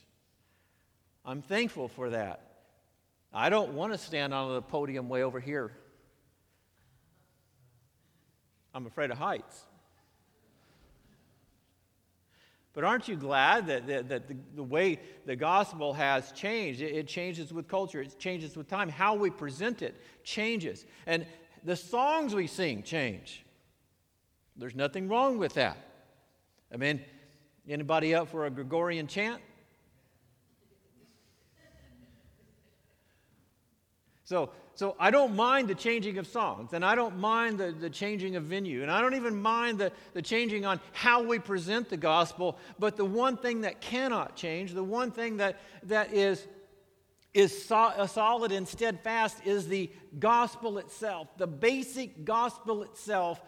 I'm 1.25 1.43
thankful 1.43 1.89
for 1.89 2.11
that. 2.11 2.43
I 3.33 3.49
don't 3.49 3.73
want 3.73 3.93
to 3.93 3.99
stand 3.99 4.35
on 4.35 4.53
the 4.53 4.63
podium 4.63 5.09
way 5.09 5.23
over 5.23 5.41
here. 5.41 5.73
I'm 8.75 8.87
afraid 8.87 9.11
of 9.11 9.17
heights. 9.17 9.63
But 12.77 12.85
aren't 12.85 13.09
you 13.09 13.17
glad 13.17 13.69
that, 13.69 13.87
that, 13.87 14.11
that 14.11 14.29
the, 14.29 14.37
the, 14.55 14.63
way 14.63 15.01
the 15.25 15.35
gospel 15.35 15.95
has 15.95 16.31
changed? 16.33 16.83
It, 16.83 16.95
it, 16.95 17.09
changes 17.09 17.51
with 17.51 17.69
culture, 17.69 18.03
it 18.03 18.19
changes 18.19 18.55
with 18.55 18.69
time. 18.69 18.91
How 18.91 19.15
we 19.15 19.31
present 19.31 19.81
it 19.81 19.99
changes. 20.25 20.85
And 21.07 21.25
the 21.65 21.75
songs 21.75 22.35
we 22.35 22.47
sing 22.47 22.83
change. 22.83 23.46
There's 24.59 24.75
nothing 24.75 25.09
wrong 25.09 25.39
with 25.39 25.55
that. 25.55 25.77
I 26.73 26.77
mean, 26.77 27.01
anybody 27.69 28.15
up 28.15 28.29
for 28.29 28.47
a 28.47 28.51
Gregorian 28.51 29.07
chant? 29.07 29.41
So, 34.25 34.51
so 34.75 34.97
I 34.99 35.13
don't 35.13 35.37
mind 35.37 35.69
the 35.69 35.75
changing 35.75 36.19
of 36.19 36.27
songs, 36.27 36.73
and 36.73 36.85
I 36.85 36.97
don't 36.97 37.19
mind 37.19 37.59
the, 37.59 37.71
the 37.71 37.89
changing 37.89 38.35
of 38.35 38.43
venue, 38.43 38.83
and 38.83 38.91
I 38.91 39.01
don't 39.01 39.15
even 39.15 39.41
mind 39.41 39.79
the, 39.79 39.93
the 40.15 40.23
changing 40.23 40.67
on 40.67 40.81
how 40.93 41.23
we 41.23 41.39
present 41.39 41.89
the 41.89 41.97
gospel. 41.97 42.59
But 42.79 42.97
the 42.97 43.05
one 43.05 43.37
thing 43.37 43.61
that 43.61 43.81
cannot 43.81 44.35
change, 44.35 44.75
the 44.75 44.83
one 44.83 45.13
thing 45.13 45.37
that, 45.37 45.61
that 45.85 46.13
is, 46.13 46.45
is 47.35 47.67
so, 47.67 47.93
solid 48.09 48.51
and 48.51 48.67
steadfast 48.67 49.47
is 49.47 49.69
the 49.69 49.91
gospel 50.19 50.79
itself. 50.79 51.29
The 51.37 51.47
basic 51.47 52.25
gospel 52.25 52.83
itself 52.83 53.41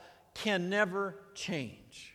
can 0.42 0.68
never 0.68 1.16
change. 1.35 2.14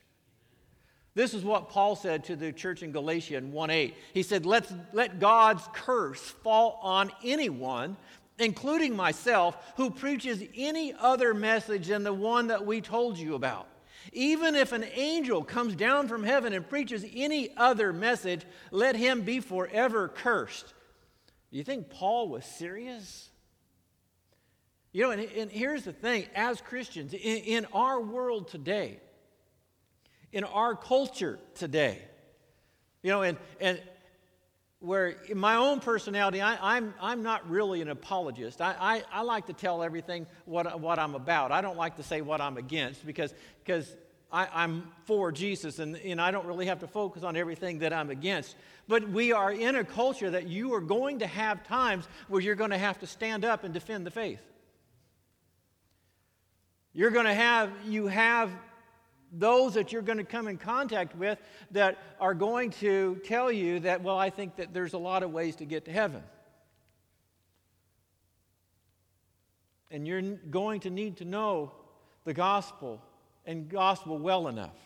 This 1.16 1.34
is 1.34 1.44
what 1.44 1.70
Paul 1.70 1.96
said 1.96 2.24
to 2.26 2.36
the 2.36 2.52
church 2.52 2.82
in 2.82 2.92
Galatia 2.92 3.38
in 3.38 3.52
1 3.52 3.70
8. 3.70 3.96
He 4.14 4.24
said, 4.24 4.46
Let's, 4.46 4.74
Let 4.94 5.20
God's 5.20 5.64
curse 5.74 6.20
fall 6.20 6.80
on 6.82 7.12
anyone 7.24 7.96
including 8.40 8.96
myself, 8.96 9.58
who 9.78 9.90
preaches 9.90 10.44
any 10.56 10.94
other 10.94 11.34
message 11.34 11.88
than 11.88 12.04
the 12.04 12.14
one 12.14 12.48
that 12.48 12.66
we 12.66 12.82
told 12.82 13.18
you 13.18 13.36
about. 13.36 13.68
Even 14.12 14.56
if 14.56 14.72
an 14.72 14.84
angel 14.94 15.44
comes 15.44 15.76
down 15.76 16.08
from 16.08 16.24
heaven 16.24 16.54
and 16.54 16.68
preaches 16.68 17.06
any 17.16 17.56
other 17.56 17.94
message, 17.94 18.46
let 18.72 18.96
him 18.96 19.22
be 19.22 19.40
forever 19.40 20.10
cursed. 20.10 20.74
Do 21.52 21.58
you 21.58 21.64
think 21.64 21.90
Paul 21.90 22.28
was 22.30 22.44
serious? 22.46 23.30
You 24.94 25.02
know, 25.02 25.12
and, 25.12 25.22
and 25.36 25.52
here's 25.52 25.84
the 25.84 25.92
thing 25.92 26.28
as 26.36 26.62
Christians, 26.62 27.14
in, 27.14 27.20
in 27.20 27.66
our 27.74 28.00
world 28.00 28.48
today, 28.48 29.00
in 30.32 30.44
our 30.44 30.76
culture 30.76 31.40
today, 31.56 32.00
you 33.02 33.10
know, 33.10 33.24
and, 33.24 33.38
and 33.60 33.82
where 34.80 35.08
in 35.08 35.38
my 35.38 35.56
own 35.56 35.80
personality, 35.80 36.42
I, 36.42 36.54
am 36.54 36.60
I'm, 36.62 36.94
I'm 37.02 37.24
not 37.24 37.50
really 37.50 37.82
an 37.82 37.90
apologist. 37.90 38.62
I, 38.62 38.76
I, 38.80 39.04
I, 39.12 39.22
like 39.24 39.48
to 39.48 39.54
tell 39.54 39.82
everything 39.82 40.28
what, 40.46 40.80
what 40.80 41.00
I'm 41.00 41.16
about. 41.16 41.52
I 41.52 41.62
don't 41.62 41.78
like 41.78 41.96
to 41.98 42.04
say 42.04 42.22
what 42.22 42.40
I'm 42.40 42.58
against 42.58 43.04
because, 43.06 43.34
because 43.64 43.96
I, 44.32 44.48
I'm 44.54 44.92
for 45.06 45.32
Jesus 45.32 45.80
and, 45.80 45.96
and 45.96 46.22
I 46.22 46.30
don't 46.30 46.46
really 46.46 46.68
have 46.68 46.82
to 46.82 46.88
focus 46.88 47.24
on 47.24 47.36
everything 47.36 47.80
that 47.80 47.94
I'm 47.94 48.12
against. 48.12 48.56
But 48.88 49.10
we 49.10 49.32
are 49.32 49.52
in 49.52 49.76
a 49.76 49.84
culture 49.84 50.30
that 50.30 50.48
you 50.48 50.74
are 50.76 50.82
going 50.82 51.20
to 51.20 51.28
have 51.28 51.66
times 51.66 52.08
where 52.28 52.42
you're 52.42 52.54
going 52.54 52.72
to 52.72 52.78
have 52.78 53.00
to 53.00 53.08
stand 53.08 53.44
up 53.44 53.64
and 53.64 53.74
defend 53.74 54.06
the 54.06 54.12
faith. 54.12 54.42
You're 56.94 57.12
going 57.12 57.26
to 57.26 57.34
have, 57.34 57.72
you 57.86 58.08
have 58.08 58.52
those 59.32 59.74
that 59.74 59.92
you're 59.92 60.04
going 60.04 60.20
to 60.20 60.24
come 60.24 60.48
in 60.48 60.58
contact 60.58 61.16
with 61.16 61.40
that 61.72 61.98
are 62.20 62.36
going 62.36 62.70
to 62.70 63.20
tell 63.26 63.52
you 63.52 63.80
that, 63.80 64.04
well, 64.04 64.18
I 64.18 64.30
think 64.30 64.58
that 64.58 64.74
there's 64.74 64.94
a 64.94 65.00
lot 65.00 65.24
of 65.24 65.32
ways 65.32 65.56
to 65.58 65.66
get 65.66 65.86
to 65.86 65.92
heaven. 65.92 66.24
And 69.90 70.08
you're 70.08 70.22
going 70.22 70.82
to 70.82 70.90
need 70.90 71.18
to 71.18 71.26
know 71.26 71.72
the 72.26 72.34
gospel 72.34 73.02
and 73.46 73.68
gospel 73.68 74.18
well 74.18 74.48
enough 74.48 74.78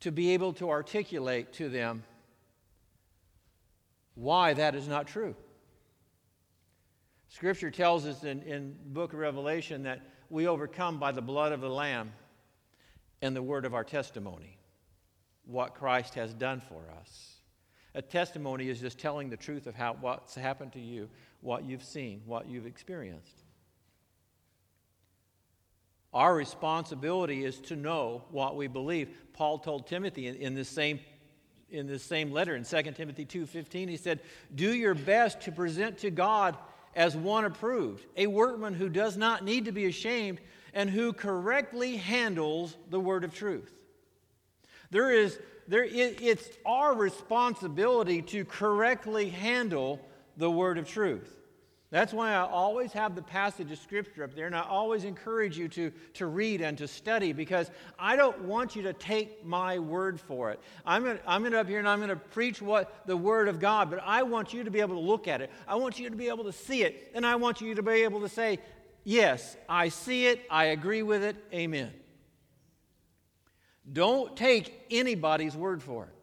to 0.00 0.12
be 0.12 0.34
able 0.34 0.52
to 0.54 0.70
articulate 0.70 1.52
to 1.54 1.68
them 1.68 2.02
why 4.14 4.54
that 4.54 4.74
is 4.74 4.86
not 4.86 5.06
true. 5.06 5.34
Scripture 7.28 7.70
tells 7.70 8.06
us 8.06 8.22
in, 8.22 8.42
in 8.42 8.76
book 8.86 9.12
of 9.12 9.18
Revelation 9.18 9.84
that 9.84 10.00
we 10.34 10.48
overcome 10.48 10.98
by 10.98 11.12
the 11.12 11.22
blood 11.22 11.52
of 11.52 11.60
the 11.60 11.68
Lamb 11.68 12.12
and 13.22 13.36
the 13.36 13.42
word 13.42 13.64
of 13.64 13.72
our 13.72 13.84
testimony, 13.84 14.58
what 15.46 15.76
Christ 15.76 16.16
has 16.16 16.34
done 16.34 16.60
for 16.60 16.82
us. 17.00 17.36
A 17.94 18.02
testimony 18.02 18.68
is 18.68 18.80
just 18.80 18.98
telling 18.98 19.30
the 19.30 19.36
truth 19.36 19.68
of 19.68 19.76
how, 19.76 19.96
what's 20.00 20.34
happened 20.34 20.72
to 20.72 20.80
you, 20.80 21.08
what 21.40 21.62
you've 21.62 21.84
seen, 21.84 22.20
what 22.26 22.48
you've 22.48 22.66
experienced. 22.66 23.44
Our 26.12 26.34
responsibility 26.34 27.44
is 27.44 27.60
to 27.60 27.76
know 27.76 28.24
what 28.32 28.56
we 28.56 28.66
believe. 28.66 29.10
Paul 29.34 29.60
told 29.60 29.86
Timothy 29.86 30.26
in, 30.26 30.34
in 30.34 30.54
this 30.54 30.68
same 30.68 30.98
in 31.70 31.86
this 31.86 32.04
same 32.04 32.30
letter 32.30 32.54
in 32.54 32.64
2 32.64 32.82
Timothy 32.92 33.24
2:15 33.24 33.88
he 33.88 33.96
said, 33.96 34.20
"Do 34.54 34.72
your 34.72 34.94
best 34.94 35.40
to 35.42 35.52
present 35.52 35.98
to 35.98 36.10
God 36.10 36.56
as 36.94 37.16
one 37.16 37.44
approved, 37.44 38.04
a 38.16 38.26
workman 38.26 38.74
who 38.74 38.88
does 38.88 39.16
not 39.16 39.44
need 39.44 39.64
to 39.64 39.72
be 39.72 39.86
ashamed, 39.86 40.40
and 40.72 40.90
who 40.90 41.12
correctly 41.12 41.96
handles 41.96 42.76
the 42.90 43.00
word 43.00 43.24
of 43.24 43.34
truth. 43.34 43.72
There 44.90 45.10
is, 45.10 45.38
there, 45.68 45.84
it, 45.84 46.20
it's 46.20 46.48
our 46.66 46.94
responsibility 46.94 48.22
to 48.22 48.44
correctly 48.44 49.28
handle 49.28 50.00
the 50.36 50.50
word 50.50 50.78
of 50.78 50.88
truth. 50.88 51.43
That's 51.94 52.12
why 52.12 52.32
I 52.32 52.40
always 52.40 52.92
have 52.94 53.14
the 53.14 53.22
passage 53.22 53.70
of 53.70 53.78
Scripture 53.78 54.24
up 54.24 54.34
there, 54.34 54.46
and 54.46 54.56
I 54.56 54.62
always 54.62 55.04
encourage 55.04 55.56
you 55.56 55.68
to, 55.68 55.92
to 56.14 56.26
read 56.26 56.60
and 56.60 56.76
to 56.78 56.88
study 56.88 57.32
because 57.32 57.70
I 57.96 58.16
don't 58.16 58.46
want 58.46 58.74
you 58.74 58.82
to 58.82 58.92
take 58.92 59.46
my 59.46 59.78
word 59.78 60.18
for 60.18 60.50
it. 60.50 60.58
I'm 60.84 61.04
going 61.04 61.20
I'm 61.24 61.48
to 61.48 61.60
up 61.60 61.68
here 61.68 61.78
and 61.78 61.88
I'm 61.88 62.00
going 62.00 62.08
to 62.08 62.16
preach 62.16 62.60
what 62.60 63.06
the 63.06 63.16
Word 63.16 63.46
of 63.46 63.60
God, 63.60 63.90
but 63.90 64.02
I 64.04 64.24
want 64.24 64.52
you 64.52 64.64
to 64.64 64.72
be 64.72 64.80
able 64.80 64.96
to 64.96 65.00
look 65.00 65.28
at 65.28 65.40
it. 65.40 65.52
I 65.68 65.76
want 65.76 66.00
you 66.00 66.10
to 66.10 66.16
be 66.16 66.26
able 66.26 66.42
to 66.42 66.52
see 66.52 66.82
it, 66.82 67.12
and 67.14 67.24
I 67.24 67.36
want 67.36 67.60
you 67.60 67.76
to 67.76 67.82
be 67.84 68.02
able 68.02 68.22
to 68.22 68.28
say, 68.28 68.58
Yes, 69.04 69.56
I 69.68 69.88
see 69.88 70.26
it, 70.26 70.40
I 70.50 70.64
agree 70.64 71.04
with 71.04 71.22
it, 71.22 71.36
amen. 71.52 71.92
Don't 73.92 74.36
take 74.36 74.84
anybody's 74.90 75.54
word 75.54 75.80
for 75.80 76.06
it. 76.06 76.14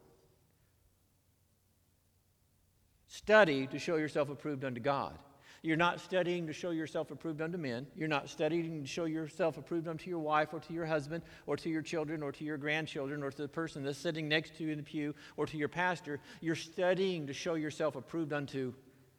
Study 3.07 3.67
to 3.67 3.79
show 3.79 3.95
yourself 3.95 4.29
approved 4.29 4.65
unto 4.65 4.81
God. 4.81 5.17
You're 5.63 5.77
not 5.77 5.99
studying 5.99 6.47
to 6.47 6.53
show 6.53 6.71
yourself 6.71 7.11
approved 7.11 7.39
unto 7.39 7.57
men. 7.57 7.85
You're 7.95 8.07
not 8.07 8.29
studying 8.29 8.81
to 8.81 8.87
show 8.87 9.05
yourself 9.05 9.57
approved 9.57 9.87
unto 9.87 10.09
your 10.09 10.19
wife 10.19 10.53
or 10.53 10.59
to 10.59 10.73
your 10.73 10.87
husband 10.87 11.23
or 11.45 11.55
to 11.57 11.69
your 11.69 11.83
children 11.83 12.23
or 12.23 12.31
to 12.31 12.43
your 12.43 12.57
grandchildren 12.57 13.21
or 13.21 13.29
to 13.29 13.41
the 13.43 13.47
person 13.47 13.83
that's 13.83 13.99
sitting 13.99 14.27
next 14.27 14.55
to 14.55 14.63
you 14.63 14.71
in 14.71 14.77
the 14.77 14.83
pew 14.83 15.13
or 15.37 15.45
to 15.45 15.57
your 15.57 15.67
pastor. 15.67 16.19
You're 16.39 16.55
studying 16.55 17.27
to 17.27 17.33
show 17.33 17.53
yourself 17.53 17.95
approved 17.95 18.33
unto 18.33 18.73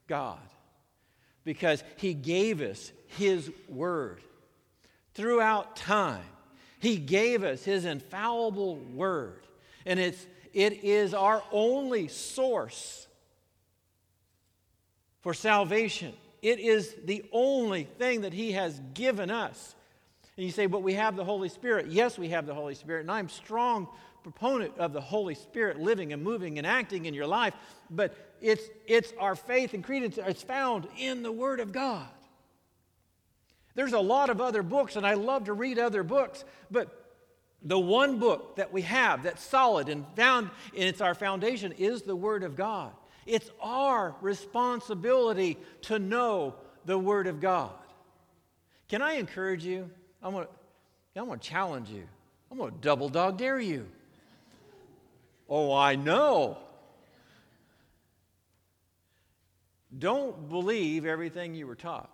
God 0.09 0.41
because 1.45 1.85
He 1.97 2.13
gave 2.13 2.61
us 2.61 2.91
His 3.07 3.49
Word. 3.69 4.21
Throughout 5.15 5.77
time, 5.77 6.25
He 6.81 6.97
gave 6.97 7.45
us 7.45 7.63
His 7.63 7.85
infallible 7.85 8.79
Word. 8.79 9.47
And 9.87 10.01
it's, 10.01 10.27
it 10.53 10.83
is 10.83 11.15
our 11.15 11.41
only 11.53 12.09
source 12.09 13.07
for 15.21 15.35
salvation 15.35 16.13
it 16.43 16.59
is 16.59 16.95
the 17.05 17.25
only 17.33 17.85
thing 17.85 18.23
that 18.23 18.33
He 18.33 18.53
has 18.53 18.81
given 18.95 19.31
us. 19.31 19.75
And 20.37 20.45
you 20.45 20.53
say, 20.53 20.67
but 20.67 20.83
we 20.83 20.95
have 20.95 21.17
the 21.17 21.25
Holy 21.25 21.49
Spirit. 21.49 21.87
Yes, 21.89 22.19
we 22.19 22.29
have 22.31 22.47
the 22.47 22.55
Holy 22.55 22.75
Spirit. 22.75 23.03
And 23.03 23.11
I'm 23.11 23.29
strong 23.29 23.89
proponent 24.23 24.77
of 24.79 24.93
the 24.93 25.01
Holy 25.01 25.35
Spirit 25.35 25.81
living 25.81 26.13
and 26.13 26.23
moving 26.23 26.59
and 26.59 26.67
acting 26.67 27.07
in 27.07 27.15
your 27.15 27.27
life. 27.27 27.55
But 27.91 28.15
it's, 28.41 28.65
it's 28.87 29.13
our 29.19 29.35
faith 29.37 29.75
and 29.75 29.85
credence. 29.85 30.19
It's 30.19 30.43
found 30.43 30.89
in 30.99 31.23
the 31.23 31.33
Word 31.33 31.61
of 31.61 31.73
God. 31.73 32.09
There's 33.75 33.93
a 33.93 34.01
lot 34.01 34.31
of 34.31 34.41
other 34.41 34.63
books, 34.63 34.97
and 34.97 35.07
I 35.07 35.15
love 35.15 35.45
to 35.45 35.55
read 35.55 35.79
other 35.79 36.03
books, 36.03 36.45
but 36.71 36.99
the 37.63 37.79
one 37.79 38.19
book 38.19 38.57
that 38.57 38.73
we 38.73 38.83
have 38.83 39.23
that's 39.23 39.43
solid 39.43 39.89
and 39.89 40.05
found, 40.15 40.51
and 40.75 40.85
it's 40.85 41.01
our 41.01 41.15
foundation, 41.15 41.73
is 41.73 42.03
the 42.03 42.17
Word 42.17 42.43
of 42.43 42.57
God. 42.57 42.93
It's 43.27 43.51
our 43.61 44.15
responsibility 44.21 45.59
to 45.83 45.99
know 45.99 46.55
the 46.85 46.99
Word 46.99 47.27
of 47.27 47.41
God. 47.41 47.73
Can 48.89 49.03
I 49.03 49.15
encourage 49.15 49.65
you? 49.65 49.89
I'm 50.23 50.33
going 50.33 50.47
to, 50.47 51.21
I'm 51.21 51.29
to 51.31 51.37
challenge 51.39 51.89
you. 51.89 52.05
I'm 52.51 52.59
going 52.59 52.73
to 52.73 52.79
double 52.79 53.09
dog 53.09 53.39
dare 53.39 53.61
you. 53.61 53.87
Oh, 55.49 55.75
I 55.75 55.97
know. 55.97 56.59
Don't 59.97 60.49
believe 60.49 61.05
everything 61.05 61.55
you 61.55 61.67
were 61.67 61.75
taught. 61.75 62.11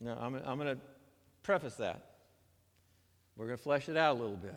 No, 0.00 0.16
I'm, 0.20 0.34
I'm 0.36 0.58
going 0.58 0.76
to 0.76 0.82
preface 1.42 1.74
that. 1.76 2.02
We're 3.36 3.46
going 3.46 3.56
to 3.56 3.62
flesh 3.62 3.88
it 3.88 3.96
out 3.96 4.16
a 4.16 4.20
little 4.20 4.36
bit. 4.36 4.54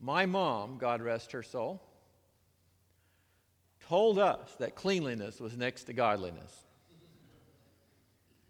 My 0.00 0.24
mom, 0.24 0.78
God 0.78 1.02
rest 1.02 1.32
her 1.32 1.42
soul, 1.42 1.82
told 3.88 4.18
us 4.18 4.54
that 4.58 4.74
cleanliness 4.74 5.40
was 5.40 5.56
next 5.56 5.84
to 5.84 5.92
godliness. 5.92 6.56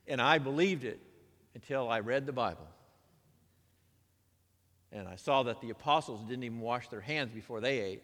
And 0.07 0.21
I 0.23 0.39
believed 0.39 0.85
it 0.85 1.01
until 1.55 1.89
I 1.89 2.01
read 2.01 2.27
the 2.27 2.33
Bible. 2.33 2.69
And 4.93 5.09
I 5.09 5.17
saw 5.17 5.43
that 5.45 5.61
the 5.61 5.71
apostles 5.71 6.23
didn't 6.23 6.45
even 6.45 6.61
wash 6.61 6.89
their 6.89 7.01
hands 7.01 7.33
before 7.33 7.61
they 7.61 7.79
ate. 7.79 8.03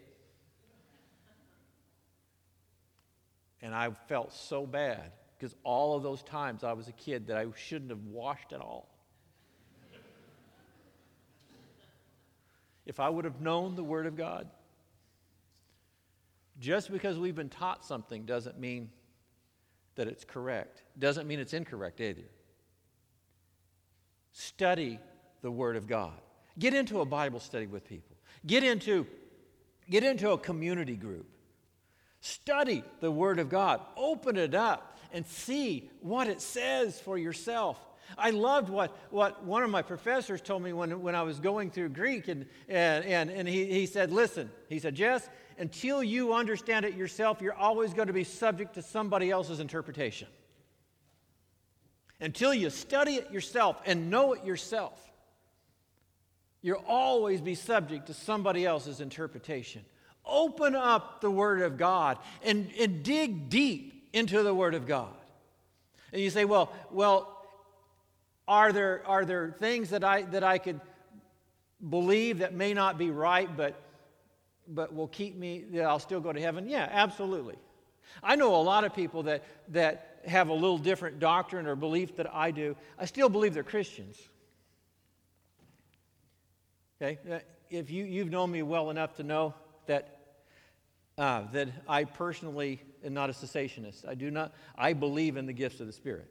And 3.61 3.73
I 3.73 3.91
felt 4.07 4.33
so 4.33 4.65
bad 4.65 5.11
because 5.37 5.55
all 5.63 5.95
of 5.95 6.03
those 6.03 6.23
times 6.23 6.63
I 6.63 6.73
was 6.73 6.87
a 6.87 6.93
kid 6.93 7.27
that 7.27 7.37
I 7.37 7.45
shouldn't 7.55 7.91
have 7.91 8.03
washed 8.05 8.53
at 8.53 8.61
all. 8.61 8.87
If 12.87 13.01
I 13.01 13.09
would 13.09 13.25
have 13.25 13.41
known 13.41 13.75
the 13.75 13.83
Word 13.83 14.07
of 14.07 14.15
God, 14.15 14.47
just 16.59 16.89
because 16.89 17.19
we've 17.19 17.35
been 17.35 17.49
taught 17.49 17.85
something 17.85 18.25
doesn't 18.25 18.57
mean 18.57 18.89
that 19.95 20.07
it's 20.07 20.23
correct, 20.23 20.83
doesn't 20.97 21.27
mean 21.27 21.39
it's 21.39 21.53
incorrect 21.53 21.99
either. 21.99 22.23
Study 24.31 24.99
the 25.41 25.51
Word 25.51 25.75
of 25.75 25.85
God. 25.85 26.13
Get 26.57 26.73
into 26.73 27.01
a 27.01 27.05
Bible 27.05 27.41
study 27.41 27.67
with 27.67 27.85
people. 27.85 28.15
Get 28.45 28.63
into, 28.63 29.05
get 29.89 30.03
into 30.03 30.31
a 30.31 30.37
community 30.37 30.95
group. 30.95 31.27
Study 32.21 32.83
the 33.01 33.11
Word 33.11 33.37
of 33.37 33.49
God. 33.49 33.81
Open 33.97 34.37
it 34.37 34.55
up 34.55 34.97
and 35.11 35.25
see 35.25 35.89
what 35.99 36.27
it 36.27 36.41
says 36.41 36.99
for 36.99 37.17
yourself. 37.17 37.77
I 38.17 38.29
loved 38.29 38.69
what, 38.69 38.95
what 39.09 39.43
one 39.43 39.63
of 39.63 39.69
my 39.69 39.81
professors 39.81 40.41
told 40.41 40.63
me 40.63 40.73
when, 40.73 41.01
when 41.01 41.15
I 41.15 41.23
was 41.23 41.39
going 41.39 41.71
through 41.71 41.89
Greek, 41.89 42.27
and, 42.27 42.45
and, 42.69 43.03
and, 43.05 43.29
and 43.29 43.47
he, 43.47 43.65
he 43.65 43.85
said, 43.85 44.11
Listen, 44.11 44.49
he 44.69 44.79
said, 44.79 44.95
Jess, 44.95 45.27
until 45.57 46.03
you 46.03 46.33
understand 46.33 46.85
it 46.85 46.95
yourself, 46.95 47.41
you're 47.41 47.53
always 47.53 47.93
going 47.93 48.07
to 48.07 48.13
be 48.13 48.23
subject 48.23 48.75
to 48.75 48.81
somebody 48.81 49.31
else's 49.31 49.59
interpretation. 49.59 50.27
Until 52.19 52.53
you 52.53 52.69
study 52.69 53.15
it 53.15 53.31
yourself 53.31 53.77
and 53.85 54.09
know 54.09 54.33
it 54.33 54.43
yourself, 54.43 54.99
you'll 56.61 56.83
always 56.87 57.41
be 57.41 57.55
subject 57.55 58.07
to 58.07 58.13
somebody 58.13 58.65
else's 58.65 59.01
interpretation. 59.01 59.83
Open 60.25 60.75
up 60.75 61.21
the 61.21 61.31
Word 61.31 61.61
of 61.61 61.77
God 61.77 62.17
and, 62.43 62.69
and 62.79 63.03
dig 63.03 63.49
deep 63.49 64.09
into 64.13 64.43
the 64.43 64.53
Word 64.53 64.73
of 64.73 64.85
God. 64.85 65.13
And 66.11 66.21
you 66.21 66.29
say, 66.29 66.45
well, 66.45 66.71
well, 66.91 67.36
are 68.47 68.71
there, 68.71 69.03
are 69.05 69.25
there 69.25 69.51
things 69.59 69.89
that 69.89 70.03
I, 70.03 70.23
that 70.23 70.43
I 70.43 70.57
could 70.57 70.79
believe 71.89 72.39
that 72.39 72.53
may 72.53 72.73
not 72.73 72.97
be 72.97 73.11
right, 73.11 73.55
but, 73.55 73.75
but 74.67 74.93
will 74.93 75.07
keep 75.07 75.35
me, 75.35 75.65
that 75.71 75.83
I'll 75.83 75.99
still 75.99 76.21
go 76.21 76.31
to 76.31 76.39
heaven? 76.39 76.67
Yeah, 76.69 76.87
absolutely. 76.89 77.55
I 78.23 78.35
know 78.35 78.55
a 78.55 78.63
lot 78.63 78.83
of 78.83 78.95
people 78.95 79.23
that, 79.23 79.43
that 79.69 80.21
have 80.25 80.49
a 80.49 80.53
little 80.53 80.77
different 80.77 81.19
doctrine 81.19 81.67
or 81.67 81.75
belief 81.75 82.15
that 82.17 82.33
I 82.33 82.51
do. 82.51 82.75
I 82.97 83.05
still 83.05 83.29
believe 83.29 83.53
they're 83.53 83.63
Christians. 83.63 84.17
Okay? 87.01 87.19
Uh, 87.29 87.39
if 87.69 87.91
you, 87.91 88.05
you've 88.05 88.29
known 88.29 88.51
me 88.51 88.63
well 88.63 88.89
enough 88.89 89.15
to 89.17 89.23
know 89.23 89.53
that, 89.87 90.19
uh, 91.17 91.43
that 91.51 91.69
I 91.87 92.05
personally 92.05 92.81
am 93.03 93.13
not 93.13 93.29
a 93.29 93.33
cessationist. 93.33 94.07
I 94.07 94.15
do 94.15 94.31
not, 94.31 94.53
I 94.77 94.93
believe 94.93 95.37
in 95.37 95.45
the 95.45 95.53
gifts 95.53 95.79
of 95.79 95.87
the 95.87 95.93
Spirit. 95.93 96.27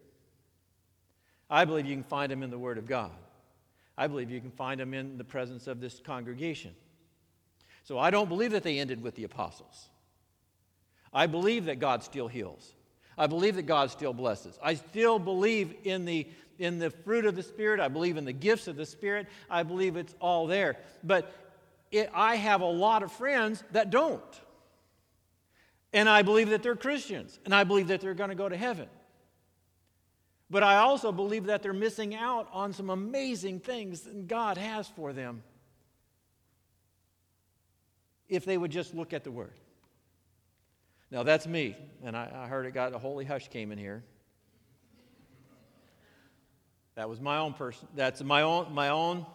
I 1.48 1.64
believe 1.64 1.86
you 1.86 1.94
can 1.94 2.04
find 2.04 2.30
them 2.30 2.42
in 2.42 2.50
the 2.50 2.58
Word 2.58 2.78
of 2.78 2.86
God. 2.86 3.12
I 3.96 4.06
believe 4.06 4.30
you 4.30 4.40
can 4.40 4.50
find 4.50 4.80
them 4.80 4.94
in 4.94 5.16
the 5.16 5.24
presence 5.24 5.66
of 5.66 5.80
this 5.80 6.00
congregation. 6.04 6.74
So 7.84 7.98
I 7.98 8.10
don't 8.10 8.28
believe 8.28 8.50
that 8.50 8.62
they 8.62 8.78
ended 8.78 9.02
with 9.02 9.14
the 9.14 9.24
apostles. 9.24 9.88
I 11.12 11.26
believe 11.26 11.66
that 11.66 11.78
God 11.78 12.02
still 12.02 12.28
heals. 12.28 12.74
I 13.16 13.26
believe 13.26 13.56
that 13.56 13.62
God 13.62 13.90
still 13.90 14.12
blesses. 14.12 14.58
I 14.62 14.74
still 14.74 15.18
believe 15.18 15.74
in 15.84 16.04
the, 16.04 16.26
in 16.58 16.78
the 16.78 16.90
fruit 16.90 17.24
of 17.24 17.36
the 17.36 17.42
Spirit. 17.42 17.80
I 17.80 17.88
believe 17.88 18.16
in 18.16 18.24
the 18.24 18.32
gifts 18.32 18.66
of 18.68 18.76
the 18.76 18.84
Spirit. 18.84 19.28
I 19.48 19.62
believe 19.62 19.96
it's 19.96 20.14
all 20.20 20.46
there. 20.46 20.76
But 21.02 21.32
it, 21.90 22.10
I 22.12 22.36
have 22.36 22.60
a 22.60 22.66
lot 22.66 23.02
of 23.02 23.12
friends 23.12 23.64
that 23.72 23.90
don't. 23.90 24.22
And 25.92 26.08
I 26.08 26.22
believe 26.22 26.50
that 26.50 26.62
they're 26.62 26.76
Christians. 26.76 27.38
And 27.46 27.54
I 27.54 27.64
believe 27.64 27.88
that 27.88 28.02
they're 28.02 28.12
going 28.12 28.28
to 28.28 28.36
go 28.36 28.48
to 28.48 28.56
heaven. 28.56 28.88
But 30.48 30.62
I 30.62 30.76
also 30.76 31.10
believe 31.10 31.46
that 31.46 31.62
they're 31.62 31.72
missing 31.72 32.14
out 32.14 32.48
on 32.52 32.72
some 32.72 32.90
amazing 32.90 33.60
things 33.60 34.02
that 34.02 34.28
God 34.28 34.58
has 34.58 34.86
for 34.88 35.12
them 35.12 35.42
if 38.28 38.44
they 38.44 38.56
would 38.56 38.70
just 38.70 38.94
look 38.94 39.12
at 39.12 39.24
the 39.24 39.30
Word. 39.30 39.54
Now, 41.10 41.22
that's 41.22 41.46
me, 41.46 41.76
and 42.04 42.16
I, 42.16 42.30
I 42.34 42.46
heard 42.48 42.66
it 42.66 42.74
got 42.74 42.94
a 42.94 42.98
holy 42.98 43.24
hush 43.24 43.48
came 43.48 43.70
in 43.70 43.78
here. 43.78 44.02
That 46.96 47.08
was 47.08 47.20
my 47.20 47.38
own 47.38 47.52
person. 47.52 47.88
That's 47.94 48.22
my 48.22 48.42
own 48.42 48.72
my 48.72 48.88
own 48.88 49.26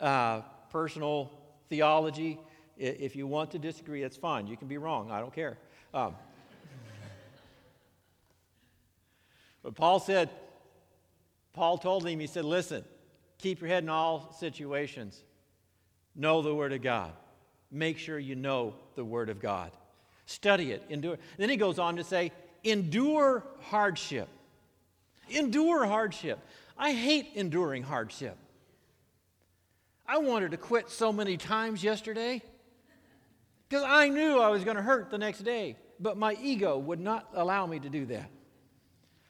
uh, 0.00 0.40
personal 0.70 1.30
theology. 1.68 2.40
If 2.76 3.14
you 3.14 3.26
want 3.26 3.52
to 3.52 3.58
disagree, 3.58 4.02
that's 4.02 4.16
fine. 4.16 4.48
You 4.48 4.56
can 4.56 4.66
be 4.66 4.78
wrong. 4.78 5.10
I 5.10 5.20
don't 5.20 5.32
care. 5.32 5.58
Um, 5.94 6.16
But 9.62 9.74
Paul 9.74 10.00
said, 10.00 10.30
Paul 11.52 11.78
told 11.78 12.06
him, 12.06 12.18
he 12.18 12.26
said, 12.26 12.44
listen, 12.44 12.84
keep 13.38 13.60
your 13.60 13.68
head 13.68 13.82
in 13.82 13.88
all 13.88 14.34
situations. 14.38 15.22
Know 16.14 16.42
the 16.42 16.54
Word 16.54 16.72
of 16.72 16.82
God. 16.82 17.12
Make 17.70 17.98
sure 17.98 18.18
you 18.18 18.34
know 18.34 18.74
the 18.96 19.04
Word 19.04 19.28
of 19.28 19.40
God. 19.40 19.70
Study 20.26 20.72
it, 20.72 20.82
endure. 20.88 21.18
Then 21.36 21.48
he 21.48 21.56
goes 21.56 21.78
on 21.78 21.96
to 21.96 22.04
say, 22.04 22.32
endure 22.64 23.44
hardship. 23.60 24.28
Endure 25.30 25.84
hardship. 25.86 26.38
I 26.76 26.92
hate 26.92 27.28
enduring 27.34 27.82
hardship. 27.82 28.36
I 30.06 30.18
wanted 30.18 30.50
to 30.50 30.56
quit 30.56 30.90
so 30.90 31.12
many 31.12 31.36
times 31.36 31.82
yesterday 31.82 32.42
because 33.68 33.84
I 33.86 34.08
knew 34.08 34.38
I 34.38 34.48
was 34.48 34.64
going 34.64 34.76
to 34.76 34.82
hurt 34.82 35.10
the 35.10 35.18
next 35.18 35.40
day, 35.40 35.76
but 36.00 36.18
my 36.18 36.36
ego 36.42 36.76
would 36.76 37.00
not 37.00 37.28
allow 37.34 37.66
me 37.66 37.78
to 37.80 37.88
do 37.88 38.04
that. 38.06 38.28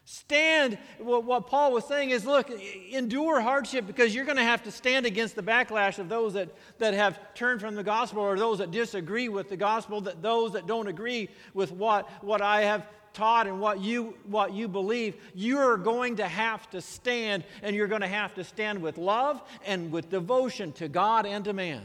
Stand, 0.05 0.79
what 0.99 1.47
Paul 1.47 1.73
was 1.73 1.85
saying 1.85 2.11
is 2.11 2.25
look, 2.25 2.51
endure 2.91 3.41
hardship 3.41 3.87
because 3.87 4.15
you're 4.15 4.25
going 4.25 4.37
to 4.37 4.43
have 4.43 4.65
to 4.65 4.73
stand 4.73 5.07
against 5.07 5.37
the 5.37 5.43
backlash 5.43 5.99
of 5.99 6.09
those 6.09 6.33
that, 6.33 6.49
that 6.79 6.93
have 6.95 7.21
turned 7.35 7.61
from 7.61 7.77
the 7.77 7.85
gospel 7.85 8.21
or 8.21 8.37
those 8.37 8.59
that 8.59 8.73
disagree 8.73 9.29
with 9.29 9.49
the 9.49 9.57
gospel, 9.57 10.01
that 10.01 10.21
those 10.21 10.53
that 10.53 10.67
don't 10.67 10.89
agree 10.89 11.29
with 11.55 11.71
what, 11.71 12.09
what 12.23 12.43
I 12.43 12.63
have 12.63 12.87
taught 13.13 13.47
and 13.47 13.61
what 13.61 13.81
you, 13.81 14.17
what 14.25 14.53
you 14.53 14.67
believe. 14.67 15.17
You're 15.35 15.77
going 15.77 16.17
to 16.17 16.27
have 16.27 16.69
to 16.71 16.81
stand, 16.81 17.45
and 17.63 17.77
you're 17.77 17.87
going 17.87 18.01
to 18.01 18.09
have 18.09 18.35
to 18.35 18.45
stand 18.45 18.83
with 18.83 18.99
love 18.99 19.41
and 19.65 19.93
with 19.93 20.11
devotion 20.11 20.73
to 20.73 20.89
God 20.89 21.27
and 21.27 21.45
to 21.45 21.53
man. 21.53 21.83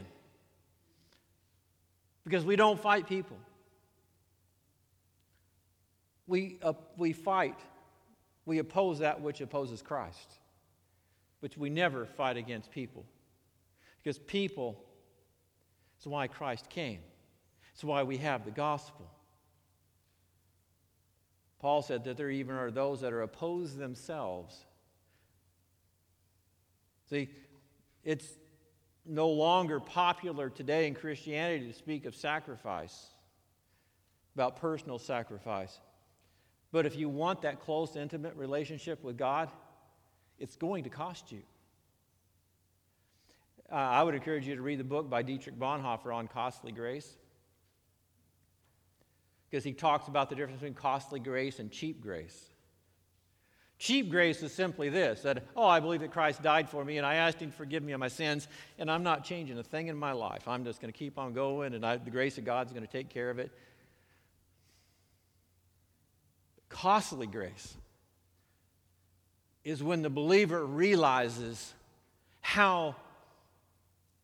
Because 2.23 2.43
we 2.43 2.55
don't 2.55 2.79
fight 2.79 3.07
people, 3.07 3.37
we, 6.25 6.57
uh, 6.63 6.73
we 6.97 7.13
fight 7.13 7.55
we 8.47 8.59
oppose 8.59 8.99
that 8.99 9.21
which 9.21 9.41
opposes 9.41 9.81
Christ. 9.81 10.39
But 11.41 11.55
we 11.57 11.69
never 11.69 12.05
fight 12.05 12.37
against 12.37 12.71
people. 12.71 13.05
Because 14.01 14.17
people 14.17 14.81
is 15.99 16.07
why 16.07 16.27
Christ 16.27 16.69
came. 16.69 17.01
It's 17.73 17.83
why 17.83 18.03
we 18.03 18.17
have 18.17 18.45
the 18.45 18.51
gospel. 18.51 19.11
Paul 21.59 21.81
said 21.81 22.05
that 22.05 22.15
there 22.15 22.31
even 22.31 22.55
are 22.55 22.71
those 22.71 23.01
that 23.01 23.11
are 23.11 23.21
opposed 23.21 23.77
themselves. 23.77 24.55
See, 27.09 27.29
it's 28.05 28.27
no 29.05 29.27
longer 29.27 29.81
popular 29.81 30.49
today 30.49 30.87
in 30.87 30.93
Christianity 30.93 31.67
to 31.67 31.73
speak 31.73 32.05
of 32.05 32.15
sacrifice, 32.15 33.07
about 34.35 34.55
personal 34.55 34.99
sacrifice. 34.99 35.79
But 36.71 36.85
if 36.85 36.95
you 36.95 37.09
want 37.09 37.41
that 37.43 37.61
close, 37.61 37.95
intimate 37.95 38.35
relationship 38.35 39.03
with 39.03 39.17
God, 39.17 39.49
it's 40.39 40.55
going 40.55 40.83
to 40.83 40.89
cost 40.89 41.31
you. 41.31 41.41
Uh, 43.71 43.75
I 43.75 44.03
would 44.03 44.15
encourage 44.15 44.47
you 44.47 44.55
to 44.55 44.61
read 44.61 44.79
the 44.79 44.85
book 44.85 45.09
by 45.09 45.23
Dietrich 45.23 45.57
Bonhoeffer 45.57 46.13
on 46.13 46.27
costly 46.27 46.71
grace 46.71 47.17
because 49.49 49.63
he 49.63 49.73
talks 49.73 50.07
about 50.07 50.29
the 50.29 50.35
difference 50.35 50.59
between 50.59 50.73
costly 50.73 51.19
grace 51.19 51.59
and 51.59 51.71
cheap 51.71 52.01
grace. 52.01 52.49
Cheap 53.79 54.09
grace 54.09 54.41
is 54.41 54.51
simply 54.51 54.89
this 54.89 55.21
that, 55.21 55.43
oh, 55.55 55.65
I 55.65 55.79
believe 55.79 55.99
that 55.99 56.11
Christ 56.11 56.41
died 56.41 56.69
for 56.69 56.83
me 56.83 56.97
and 56.97 57.05
I 57.05 57.15
asked 57.15 57.41
him 57.41 57.51
to 57.51 57.57
forgive 57.57 57.83
me 57.83 57.93
of 57.93 57.99
my 57.99 58.07
sins 58.07 58.47
and 58.79 58.89
I'm 58.89 59.03
not 59.03 59.23
changing 59.23 59.57
a 59.59 59.63
thing 59.63 59.87
in 59.87 59.95
my 59.95 60.13
life. 60.13 60.47
I'm 60.47 60.63
just 60.63 60.81
going 60.81 60.91
to 60.91 60.97
keep 60.97 61.19
on 61.19 61.33
going 61.33 61.73
and 61.73 61.85
I, 61.85 61.97
the 61.97 62.09
grace 62.09 62.37
of 62.37 62.45
God's 62.45 62.71
going 62.71 62.85
to 62.85 62.91
take 62.91 63.09
care 63.09 63.29
of 63.29 63.37
it. 63.37 63.51
Costly 66.81 67.25
grace 67.25 67.73
is 69.63 69.81
when 69.81 70.03
the 70.03 70.11
believer 70.11 70.63
realizes 70.63 71.73
how 72.41 72.95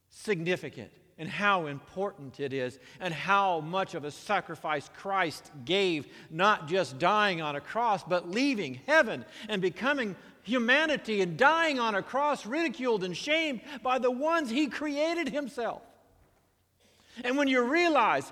significant 0.09 0.91
and 1.17 1.27
how 1.27 1.65
important 1.65 2.39
it 2.39 2.53
is 2.53 2.77
and 2.99 3.11
how 3.11 3.59
much 3.61 3.95
of 3.95 4.03
a 4.03 4.11
sacrifice 4.11 4.87
Christ 4.95 5.49
gave, 5.65 6.05
not 6.29 6.67
just 6.67 6.99
dying 6.99 7.41
on 7.41 7.55
a 7.55 7.61
cross, 7.61 8.03
but 8.03 8.29
leaving 8.29 8.79
heaven 8.85 9.25
and 9.49 9.59
becoming 9.59 10.15
humanity 10.43 11.21
and 11.21 11.35
dying 11.35 11.79
on 11.79 11.95
a 11.95 12.03
cross, 12.03 12.45
ridiculed 12.45 13.03
and 13.03 13.17
shamed 13.17 13.61
by 13.81 13.97
the 13.97 14.11
ones 14.11 14.51
he 14.51 14.67
created 14.67 15.27
himself. 15.27 15.81
And 17.23 17.35
when 17.35 17.47
you 17.47 17.63
realize 17.63 18.31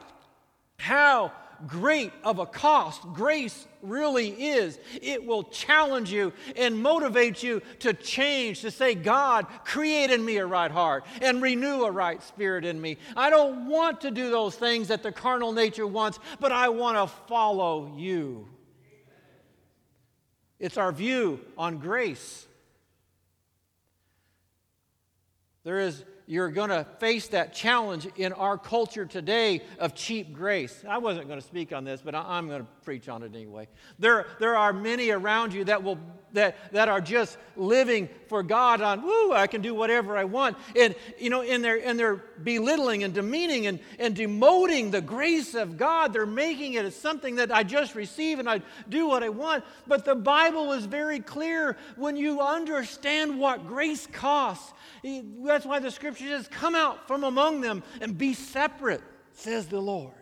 how 0.78 1.32
great 1.68 2.12
of 2.24 2.40
a 2.40 2.46
cost 2.46 3.02
grace 3.14 3.68
really 3.82 4.30
is. 4.30 4.80
It 5.02 5.26
will 5.26 5.44
challenge 5.44 6.12
you 6.12 6.34
and 6.56 6.82
motivate 6.82 7.42
you 7.44 7.62
to 7.80 7.94
change, 7.94 8.62
to 8.62 8.72
say, 8.72 8.96
God, 8.96 9.48
create 9.64 10.12
in 10.12 10.24
me 10.24 10.38
a 10.38 10.46
right 10.46 10.72
heart 10.72 11.06
and 11.22 11.42
renew 11.42 11.84
a 11.84 11.92
right 11.92 12.22
spirit 12.24 12.66
in 12.66 12.80
me. 12.80 12.98
I 13.16 13.30
don't 13.30 13.68
want 13.68 14.02
to 14.02 14.12
do 14.12 14.30
those 14.30 14.56
things 14.56 14.90
that 14.90 15.04
the 15.04 15.12
carnal 15.12 15.52
nature 15.52 15.88
wants, 15.88 16.20
but 16.40 16.52
I 16.52 16.70
want 16.70 16.98
to 16.98 17.08
follow 17.28 17.94
you. 17.98 18.48
It's 20.60 20.78
our 20.78 20.92
view 20.92 21.40
on 21.58 21.80
grace. 21.80 22.46
There 25.64 25.80
is 25.80 26.04
you're 26.32 26.50
going 26.50 26.70
to 26.70 26.86
face 26.98 27.28
that 27.28 27.54
challenge 27.54 28.08
in 28.16 28.32
our 28.32 28.58
culture 28.58 29.06
today 29.06 29.62
of 29.80 29.94
cheap 29.94 30.32
grace. 30.32 30.82
I 30.88 30.98
wasn't 30.98 31.28
going 31.28 31.42
to 31.42 31.46
speak 31.46 31.74
on 31.74 31.84
this, 31.84 32.02
but 32.02 32.16
I'm 32.16 32.48
going 32.48 32.62
to 32.62 32.68
preach 32.86 33.10
on 33.10 33.22
it 33.22 33.36
anyway. 33.36 33.68
There, 34.00 34.26
there 34.40 34.56
are 34.56 34.72
many 34.72 35.10
around 35.10 35.52
you 35.52 35.66
that 35.66 35.84
will 35.84 36.00
that, 36.34 36.56
that 36.72 36.90
are 36.90 37.02
just 37.02 37.38
living 37.56 38.10
for 38.28 38.44
God 38.44 38.82
on, 38.82 39.02
woo, 39.02 39.34
I 39.34 39.48
can 39.48 39.62
do 39.62 39.74
whatever 39.74 40.18
I 40.18 40.24
want. 40.24 40.58
And, 40.78 40.96
you 41.20 41.30
know, 41.30 41.42
and 41.42 41.64
they're, 41.64 41.86
and 41.86 42.00
they're 42.00 42.16
belittling 42.16 43.04
and 43.04 43.14
demeaning 43.14 43.68
and, 43.68 43.80
and 44.00 44.16
demoting 44.16 44.92
the 44.92 45.02
grace 45.02 45.54
of 45.54 45.78
God. 45.78 46.14
They're 46.14 46.26
making 46.26 46.74
it 46.74 46.86
as 46.86 46.96
something 46.96 47.36
that 47.36 47.54
I 47.54 47.64
just 47.64 47.96
receive 47.96 48.40
and 48.40 48.50
I 48.50 48.62
do 48.90 49.08
what 49.08 49.24
I 49.24 49.30
want. 49.30 49.64
But 49.88 50.06
the 50.06 50.16
Bible 50.16 50.72
is 50.74 50.86
very 50.86 51.20
clear 51.20 51.78
when 51.96 52.16
you 52.16 52.42
understand 52.42 53.40
what 53.40 53.68
grace 53.68 54.08
costs. 54.08 54.74
That's 55.04 55.66
why 55.66 55.80
the 55.80 55.92
scripture 55.92 56.26
says, 56.26 56.48
come 56.48 56.76
out 56.76 57.08
from 57.08 57.24
among 57.24 57.62
them 57.62 57.84
and 58.02 58.18
be 58.18 58.34
separate, 58.34 59.02
says 59.34 59.68
the 59.68 59.80
Lord. 59.80 60.14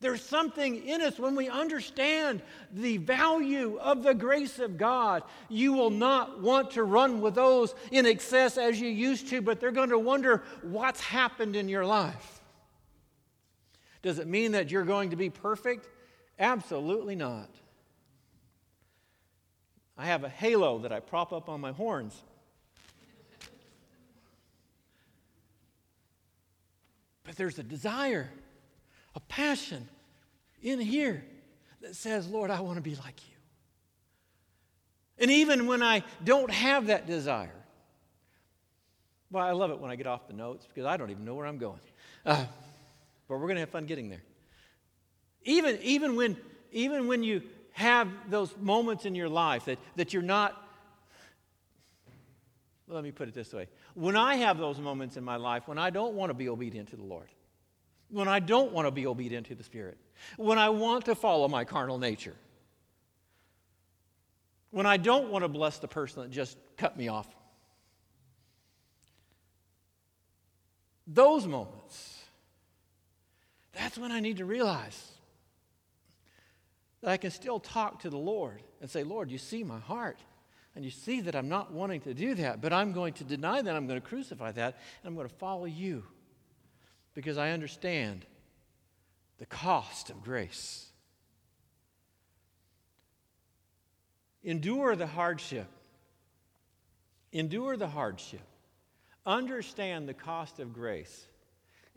There's 0.00 0.22
something 0.22 0.76
in 0.86 1.02
us 1.02 1.18
when 1.18 1.36
we 1.36 1.50
understand 1.50 2.40
the 2.72 2.96
value 2.96 3.78
of 3.78 4.02
the 4.02 4.14
grace 4.14 4.58
of 4.58 4.78
God. 4.78 5.22
You 5.50 5.74
will 5.74 5.90
not 5.90 6.40
want 6.40 6.70
to 6.72 6.84
run 6.84 7.20
with 7.20 7.34
those 7.34 7.74
in 7.90 8.06
excess 8.06 8.56
as 8.56 8.80
you 8.80 8.88
used 8.88 9.28
to, 9.28 9.42
but 9.42 9.60
they're 9.60 9.70
going 9.70 9.90
to 9.90 9.98
wonder 9.98 10.42
what's 10.62 11.02
happened 11.02 11.54
in 11.54 11.68
your 11.68 11.84
life. 11.84 12.40
Does 14.00 14.18
it 14.18 14.26
mean 14.26 14.52
that 14.52 14.70
you're 14.70 14.84
going 14.84 15.10
to 15.10 15.16
be 15.16 15.28
perfect? 15.28 15.86
Absolutely 16.38 17.14
not. 17.14 17.50
I 19.98 20.06
have 20.06 20.24
a 20.24 20.30
halo 20.30 20.78
that 20.78 20.92
I 20.92 21.00
prop 21.00 21.30
up 21.30 21.50
on 21.50 21.60
my 21.60 21.72
horns. 21.72 22.22
But 27.30 27.36
there's 27.36 27.60
a 27.60 27.62
desire 27.62 28.28
a 29.14 29.20
passion 29.20 29.88
in 30.62 30.80
here 30.80 31.24
that 31.80 31.94
says, 31.94 32.26
Lord, 32.26 32.50
I 32.50 32.58
want 32.60 32.74
to 32.74 32.82
be 32.82 32.96
like 32.96 33.20
you. 33.28 33.36
And 35.16 35.30
even 35.30 35.68
when 35.68 35.80
I 35.80 36.02
don't 36.24 36.50
have 36.50 36.88
that 36.88 37.06
desire, 37.06 37.54
well, 39.30 39.46
I 39.46 39.52
love 39.52 39.70
it 39.70 39.78
when 39.78 39.92
I 39.92 39.94
get 39.94 40.08
off 40.08 40.26
the 40.26 40.32
notes 40.32 40.66
because 40.66 40.86
I 40.86 40.96
don't 40.96 41.10
even 41.10 41.24
know 41.24 41.36
where 41.36 41.46
I'm 41.46 41.58
going. 41.58 41.78
Uh, 42.26 42.46
but 43.28 43.36
we're 43.36 43.46
going 43.46 43.54
to 43.54 43.60
have 43.60 43.70
fun 43.70 43.86
getting 43.86 44.08
there. 44.08 44.22
Even, 45.44 45.78
even, 45.82 46.16
when, 46.16 46.36
even 46.72 47.06
when 47.06 47.22
you 47.22 47.42
have 47.74 48.08
those 48.28 48.52
moments 48.56 49.04
in 49.04 49.14
your 49.14 49.28
life 49.28 49.66
that, 49.66 49.78
that 49.94 50.12
you're 50.12 50.20
not, 50.20 50.60
let 52.90 53.04
me 53.04 53.12
put 53.12 53.28
it 53.28 53.34
this 53.34 53.52
way. 53.52 53.68
When 53.94 54.16
I 54.16 54.36
have 54.36 54.58
those 54.58 54.78
moments 54.78 55.16
in 55.16 55.24
my 55.24 55.36
life 55.36 55.68
when 55.68 55.78
I 55.78 55.90
don't 55.90 56.14
want 56.14 56.30
to 56.30 56.34
be 56.34 56.48
obedient 56.48 56.90
to 56.90 56.96
the 56.96 57.04
Lord, 57.04 57.28
when 58.08 58.28
I 58.28 58.40
don't 58.40 58.72
want 58.72 58.86
to 58.86 58.90
be 58.90 59.06
obedient 59.06 59.46
to 59.46 59.54
the 59.54 59.62
Spirit, 59.62 59.98
when 60.36 60.58
I 60.58 60.68
want 60.70 61.04
to 61.06 61.14
follow 61.14 61.48
my 61.48 61.64
carnal 61.64 61.98
nature, 61.98 62.34
when 64.70 64.86
I 64.86 64.96
don't 64.96 65.30
want 65.30 65.44
to 65.44 65.48
bless 65.48 65.78
the 65.78 65.88
person 65.88 66.22
that 66.22 66.30
just 66.30 66.56
cut 66.76 66.96
me 66.96 67.08
off. 67.08 67.28
Those 71.06 71.46
moments, 71.46 72.18
that's 73.72 73.98
when 73.98 74.12
I 74.12 74.20
need 74.20 74.36
to 74.36 74.44
realize 74.44 75.12
that 77.00 77.10
I 77.10 77.16
can 77.16 77.30
still 77.30 77.58
talk 77.58 78.00
to 78.00 78.10
the 78.10 78.18
Lord 78.18 78.62
and 78.80 78.88
say, 78.88 79.02
Lord, 79.02 79.30
you 79.30 79.38
see 79.38 79.64
my 79.64 79.78
heart. 79.78 80.18
And 80.74 80.84
you 80.84 80.90
see 80.90 81.20
that 81.22 81.34
I'm 81.34 81.48
not 81.48 81.72
wanting 81.72 82.00
to 82.02 82.14
do 82.14 82.34
that, 82.36 82.60
but 82.60 82.72
I'm 82.72 82.92
going 82.92 83.12
to 83.14 83.24
deny 83.24 83.60
that. 83.60 83.76
I'm 83.76 83.86
going 83.86 84.00
to 84.00 84.06
crucify 84.06 84.52
that, 84.52 84.78
and 85.02 85.08
I'm 85.08 85.14
going 85.14 85.28
to 85.28 85.34
follow 85.34 85.64
you 85.64 86.04
because 87.14 87.38
I 87.38 87.50
understand 87.50 88.24
the 89.38 89.46
cost 89.46 90.10
of 90.10 90.22
grace. 90.22 90.86
Endure 94.44 94.96
the 94.96 95.06
hardship. 95.06 95.66
Endure 97.32 97.76
the 97.76 97.88
hardship. 97.88 98.40
Understand 99.26 100.08
the 100.08 100.14
cost 100.14 100.60
of 100.60 100.72
grace, 100.72 101.26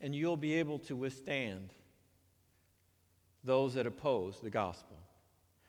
and 0.02 0.14
you'll 0.14 0.36
be 0.36 0.56
able 0.56 0.80
to 0.80 0.96
withstand 0.96 1.70
those 3.44 3.76
that 3.76 3.86
oppose 3.86 4.40
the 4.42 4.50
gospel 4.50 4.98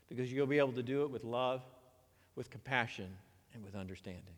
because 0.08 0.32
you'll 0.32 0.46
be 0.46 0.58
able 0.58 0.72
to 0.72 0.82
do 0.82 1.02
it 1.02 1.10
with 1.10 1.24
love, 1.24 1.62
with 2.36 2.50
compassion, 2.50 3.08
and 3.54 3.64
with 3.64 3.74
understanding. 3.76 4.34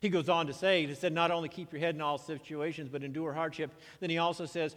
He 0.00 0.08
goes 0.08 0.28
on 0.28 0.46
to 0.46 0.52
say, 0.52 0.86
he 0.86 0.94
said, 0.94 1.12
not 1.12 1.30
only 1.30 1.48
keep 1.48 1.72
your 1.72 1.80
head 1.80 1.94
in 1.94 2.00
all 2.00 2.18
situations, 2.18 2.88
but 2.90 3.02
endure 3.02 3.32
hardship. 3.32 3.70
Then 4.00 4.10
he 4.10 4.18
also 4.18 4.46
says, 4.46 4.74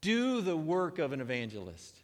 do 0.00 0.40
the 0.40 0.56
work 0.56 0.98
of 0.98 1.12
an 1.12 1.20
evangelist. 1.20 1.96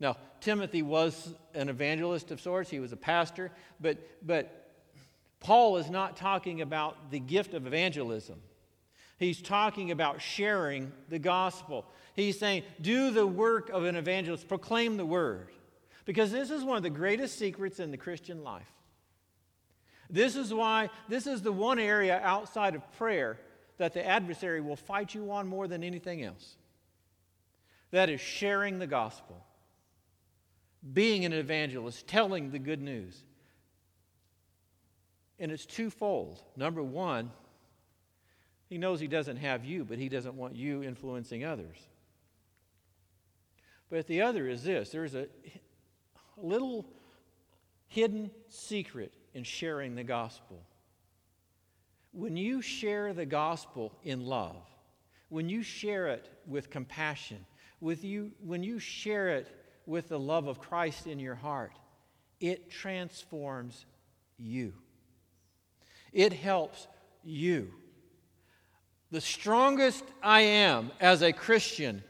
Now, 0.00 0.16
Timothy 0.40 0.82
was 0.82 1.34
an 1.54 1.68
evangelist 1.68 2.30
of 2.30 2.40
sorts, 2.40 2.70
he 2.70 2.80
was 2.80 2.92
a 2.92 2.96
pastor, 2.96 3.50
but, 3.80 3.98
but 4.26 4.70
Paul 5.40 5.76
is 5.76 5.90
not 5.90 6.16
talking 6.16 6.60
about 6.60 7.10
the 7.10 7.20
gift 7.20 7.54
of 7.54 7.66
evangelism. 7.66 8.40
He's 9.18 9.40
talking 9.40 9.90
about 9.90 10.20
sharing 10.20 10.92
the 11.08 11.18
gospel. 11.18 11.86
He's 12.14 12.38
saying, 12.38 12.64
do 12.80 13.10
the 13.10 13.26
work 13.26 13.70
of 13.70 13.84
an 13.84 13.96
evangelist, 13.96 14.48
proclaim 14.48 14.96
the 14.96 15.06
word. 15.06 15.48
Because 16.04 16.30
this 16.30 16.50
is 16.50 16.62
one 16.62 16.76
of 16.76 16.82
the 16.82 16.90
greatest 16.90 17.38
secrets 17.38 17.80
in 17.80 17.90
the 17.90 17.96
Christian 17.96 18.44
life. 18.44 18.70
This 20.10 20.36
is 20.36 20.52
why, 20.52 20.90
this 21.08 21.26
is 21.26 21.42
the 21.42 21.52
one 21.52 21.78
area 21.78 22.20
outside 22.22 22.74
of 22.74 22.92
prayer 22.92 23.38
that 23.78 23.92
the 23.92 24.06
adversary 24.06 24.60
will 24.60 24.76
fight 24.76 25.14
you 25.14 25.30
on 25.32 25.46
more 25.46 25.68
than 25.68 25.82
anything 25.82 26.22
else. 26.22 26.56
That 27.90 28.08
is 28.08 28.20
sharing 28.20 28.78
the 28.78 28.86
gospel, 28.86 29.44
being 30.92 31.24
an 31.24 31.32
evangelist, 31.32 32.06
telling 32.06 32.50
the 32.50 32.58
good 32.58 32.80
news. 32.80 33.22
And 35.38 35.52
it's 35.52 35.66
twofold. 35.66 36.42
Number 36.56 36.82
one, 36.82 37.30
he 38.68 38.78
knows 38.78 38.98
he 38.98 39.06
doesn't 39.06 39.36
have 39.36 39.64
you, 39.64 39.84
but 39.84 39.98
he 39.98 40.08
doesn't 40.08 40.34
want 40.34 40.56
you 40.56 40.82
influencing 40.82 41.44
others. 41.44 41.76
But 43.88 44.06
the 44.06 44.22
other 44.22 44.48
is 44.48 44.64
this 44.64 44.90
there's 44.90 45.14
a 45.14 45.28
little 46.36 46.86
hidden 47.88 48.30
secret 48.48 49.12
in 49.36 49.44
sharing 49.44 49.94
the 49.94 50.02
gospel. 50.02 50.62
When 52.12 52.38
you 52.38 52.62
share 52.62 53.12
the 53.12 53.26
gospel 53.26 53.92
in 54.02 54.24
love, 54.24 54.56
when 55.28 55.50
you 55.50 55.62
share 55.62 56.08
it 56.08 56.30
with 56.46 56.70
compassion, 56.70 57.44
with 57.78 58.02
you, 58.02 58.32
when 58.42 58.62
you 58.62 58.78
share 58.78 59.28
it 59.28 59.54
with 59.84 60.08
the 60.08 60.18
love 60.18 60.46
of 60.46 60.58
Christ 60.58 61.06
in 61.06 61.18
your 61.18 61.34
heart, 61.34 61.72
it 62.40 62.70
transforms 62.70 63.84
you. 64.38 64.72
It 66.14 66.32
helps 66.32 66.88
you. 67.22 67.74
The 69.10 69.20
strongest 69.20 70.04
I 70.22 70.40
am 70.40 70.90
as 70.98 71.20
a 71.20 71.34
Christian 71.34 72.02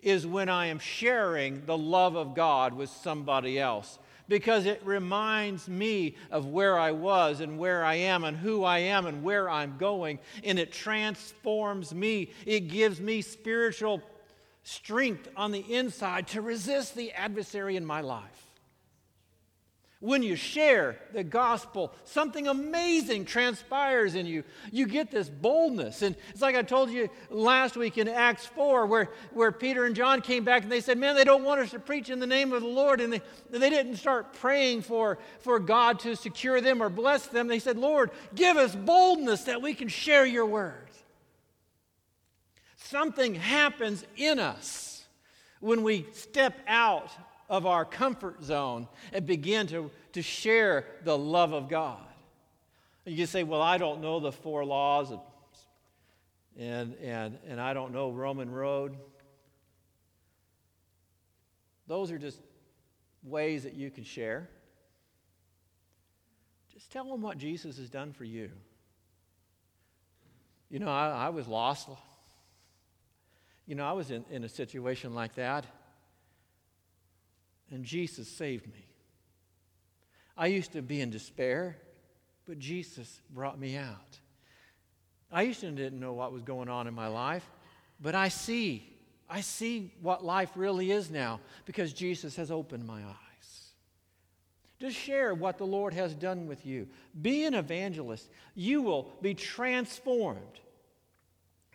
is 0.00 0.28
when 0.28 0.48
I 0.48 0.66
am 0.66 0.78
sharing 0.78 1.66
the 1.66 1.76
love 1.76 2.14
of 2.14 2.36
God 2.36 2.72
with 2.72 2.88
somebody 2.88 3.58
else 3.58 3.98
because 4.28 4.66
it 4.66 4.80
reminds 4.84 5.68
me 5.68 6.16
of 6.30 6.46
where 6.46 6.78
I 6.78 6.92
was 6.92 7.40
and 7.40 7.58
where 7.58 7.84
I 7.84 7.94
am 7.94 8.24
and 8.24 8.36
who 8.36 8.64
I 8.64 8.78
am 8.78 9.06
and 9.06 9.22
where 9.22 9.48
I'm 9.48 9.76
going. 9.78 10.18
And 10.44 10.58
it 10.58 10.72
transforms 10.72 11.94
me. 11.94 12.32
It 12.46 12.68
gives 12.68 13.00
me 13.00 13.22
spiritual 13.22 14.02
strength 14.62 15.28
on 15.36 15.50
the 15.50 15.74
inside 15.74 16.28
to 16.28 16.42
resist 16.42 16.94
the 16.94 17.12
adversary 17.12 17.76
in 17.76 17.84
my 17.84 18.02
life. 18.02 18.47
When 20.00 20.22
you 20.22 20.36
share 20.36 20.96
the 21.12 21.24
gospel, 21.24 21.92
something 22.04 22.46
amazing 22.46 23.24
transpires 23.24 24.14
in 24.14 24.26
you. 24.26 24.44
You 24.70 24.86
get 24.86 25.10
this 25.10 25.28
boldness. 25.28 26.02
And 26.02 26.14
it's 26.30 26.40
like 26.40 26.54
I 26.54 26.62
told 26.62 26.90
you 26.90 27.08
last 27.30 27.76
week 27.76 27.98
in 27.98 28.06
Acts 28.06 28.46
4, 28.46 28.86
where, 28.86 29.10
where 29.32 29.50
Peter 29.50 29.86
and 29.86 29.96
John 29.96 30.20
came 30.20 30.44
back 30.44 30.62
and 30.62 30.70
they 30.70 30.80
said, 30.80 30.98
Man, 30.98 31.16
they 31.16 31.24
don't 31.24 31.42
want 31.42 31.60
us 31.62 31.72
to 31.72 31.80
preach 31.80 32.10
in 32.10 32.20
the 32.20 32.28
name 32.28 32.52
of 32.52 32.62
the 32.62 32.68
Lord. 32.68 33.00
And 33.00 33.12
they, 33.12 33.22
they 33.50 33.70
didn't 33.70 33.96
start 33.96 34.34
praying 34.34 34.82
for, 34.82 35.18
for 35.40 35.58
God 35.58 35.98
to 36.00 36.14
secure 36.14 36.60
them 36.60 36.80
or 36.80 36.90
bless 36.90 37.26
them. 37.26 37.48
They 37.48 37.58
said, 37.58 37.76
Lord, 37.76 38.12
give 38.36 38.56
us 38.56 38.76
boldness 38.76 39.44
that 39.44 39.62
we 39.62 39.74
can 39.74 39.88
share 39.88 40.24
your 40.24 40.46
word. 40.46 40.88
Something 42.76 43.34
happens 43.34 44.04
in 44.16 44.38
us 44.38 45.04
when 45.58 45.82
we 45.82 46.06
step 46.12 46.54
out 46.68 47.10
of 47.48 47.66
our 47.66 47.84
comfort 47.84 48.42
zone 48.42 48.88
and 49.12 49.26
begin 49.26 49.66
to, 49.68 49.90
to 50.12 50.22
share 50.22 50.84
the 51.04 51.16
love 51.16 51.52
of 51.52 51.68
God. 51.68 52.00
And 53.06 53.14
you 53.14 53.22
can 53.22 53.26
say, 53.26 53.42
Well, 53.42 53.62
I 53.62 53.78
don't 53.78 54.00
know 54.00 54.20
the 54.20 54.32
four 54.32 54.64
laws, 54.64 55.10
of, 55.10 55.20
and, 56.58 56.94
and, 56.96 57.38
and 57.48 57.60
I 57.60 57.72
don't 57.72 57.92
know 57.92 58.10
Roman 58.10 58.50
Road. 58.50 58.96
Those 61.86 62.10
are 62.10 62.18
just 62.18 62.38
ways 63.22 63.62
that 63.62 63.74
you 63.74 63.90
can 63.90 64.04
share. 64.04 64.48
Just 66.74 66.92
tell 66.92 67.04
them 67.04 67.22
what 67.22 67.38
Jesus 67.38 67.78
has 67.78 67.88
done 67.88 68.12
for 68.12 68.24
you. 68.24 68.50
You 70.68 70.80
know, 70.80 70.90
I, 70.90 71.08
I 71.08 71.28
was 71.30 71.48
lost. 71.48 71.88
You 73.66 73.74
know, 73.74 73.86
I 73.86 73.92
was 73.92 74.10
in, 74.10 74.24
in 74.30 74.44
a 74.44 74.48
situation 74.50 75.14
like 75.14 75.34
that 75.36 75.64
and 77.70 77.84
Jesus 77.84 78.28
saved 78.28 78.66
me. 78.66 78.84
I 80.36 80.46
used 80.46 80.72
to 80.72 80.82
be 80.82 81.00
in 81.00 81.10
despair, 81.10 81.76
but 82.46 82.58
Jesus 82.58 83.20
brought 83.30 83.58
me 83.58 83.76
out. 83.76 84.18
I 85.30 85.42
used 85.42 85.60
to 85.60 85.70
didn't 85.70 86.00
know 86.00 86.14
what 86.14 86.32
was 86.32 86.42
going 86.42 86.68
on 86.68 86.86
in 86.86 86.94
my 86.94 87.08
life, 87.08 87.48
but 88.00 88.14
I 88.14 88.28
see. 88.28 88.88
I 89.28 89.42
see 89.42 89.92
what 90.00 90.24
life 90.24 90.50
really 90.54 90.90
is 90.90 91.10
now 91.10 91.40
because 91.66 91.92
Jesus 91.92 92.36
has 92.36 92.50
opened 92.50 92.86
my 92.86 93.02
eyes. 93.02 93.72
Just 94.80 94.96
share 94.96 95.34
what 95.34 95.58
the 95.58 95.66
Lord 95.66 95.92
has 95.92 96.14
done 96.14 96.46
with 96.46 96.64
you. 96.64 96.88
Be 97.20 97.44
an 97.44 97.54
evangelist. 97.54 98.30
You 98.54 98.80
will 98.80 99.10
be 99.20 99.34
transformed. 99.34 100.40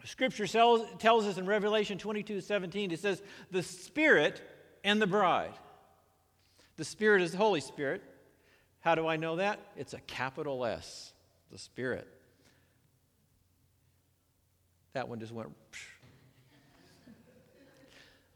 Scripture 0.05 0.47
tells, 0.47 1.25
us 1.25 1.37
in 1.37 1.45
Revelation 1.45 1.97
22 1.97 2.41
17, 2.41 2.91
it 2.91 2.99
says, 2.99 3.21
the 3.51 3.63
Spirit 3.63 4.41
and 4.83 5.01
the 5.01 5.07
bride. 5.07 5.53
The 6.77 6.85
Spirit 6.85 7.21
is 7.21 7.31
the 7.31 7.37
Holy 7.37 7.61
Spirit. 7.61 8.01
How 8.79 8.95
do 8.95 9.07
I 9.07 9.15
know 9.15 9.37
that? 9.37 9.59
It's 9.77 9.93
a 9.93 9.99
capital 9.99 10.65
S, 10.65 11.13
the 11.51 11.57
Spirit. 11.57 12.07
That 14.93 15.07
one 15.07 15.19
just 15.19 15.31
went. 15.31 15.49
Psh. 15.71 15.85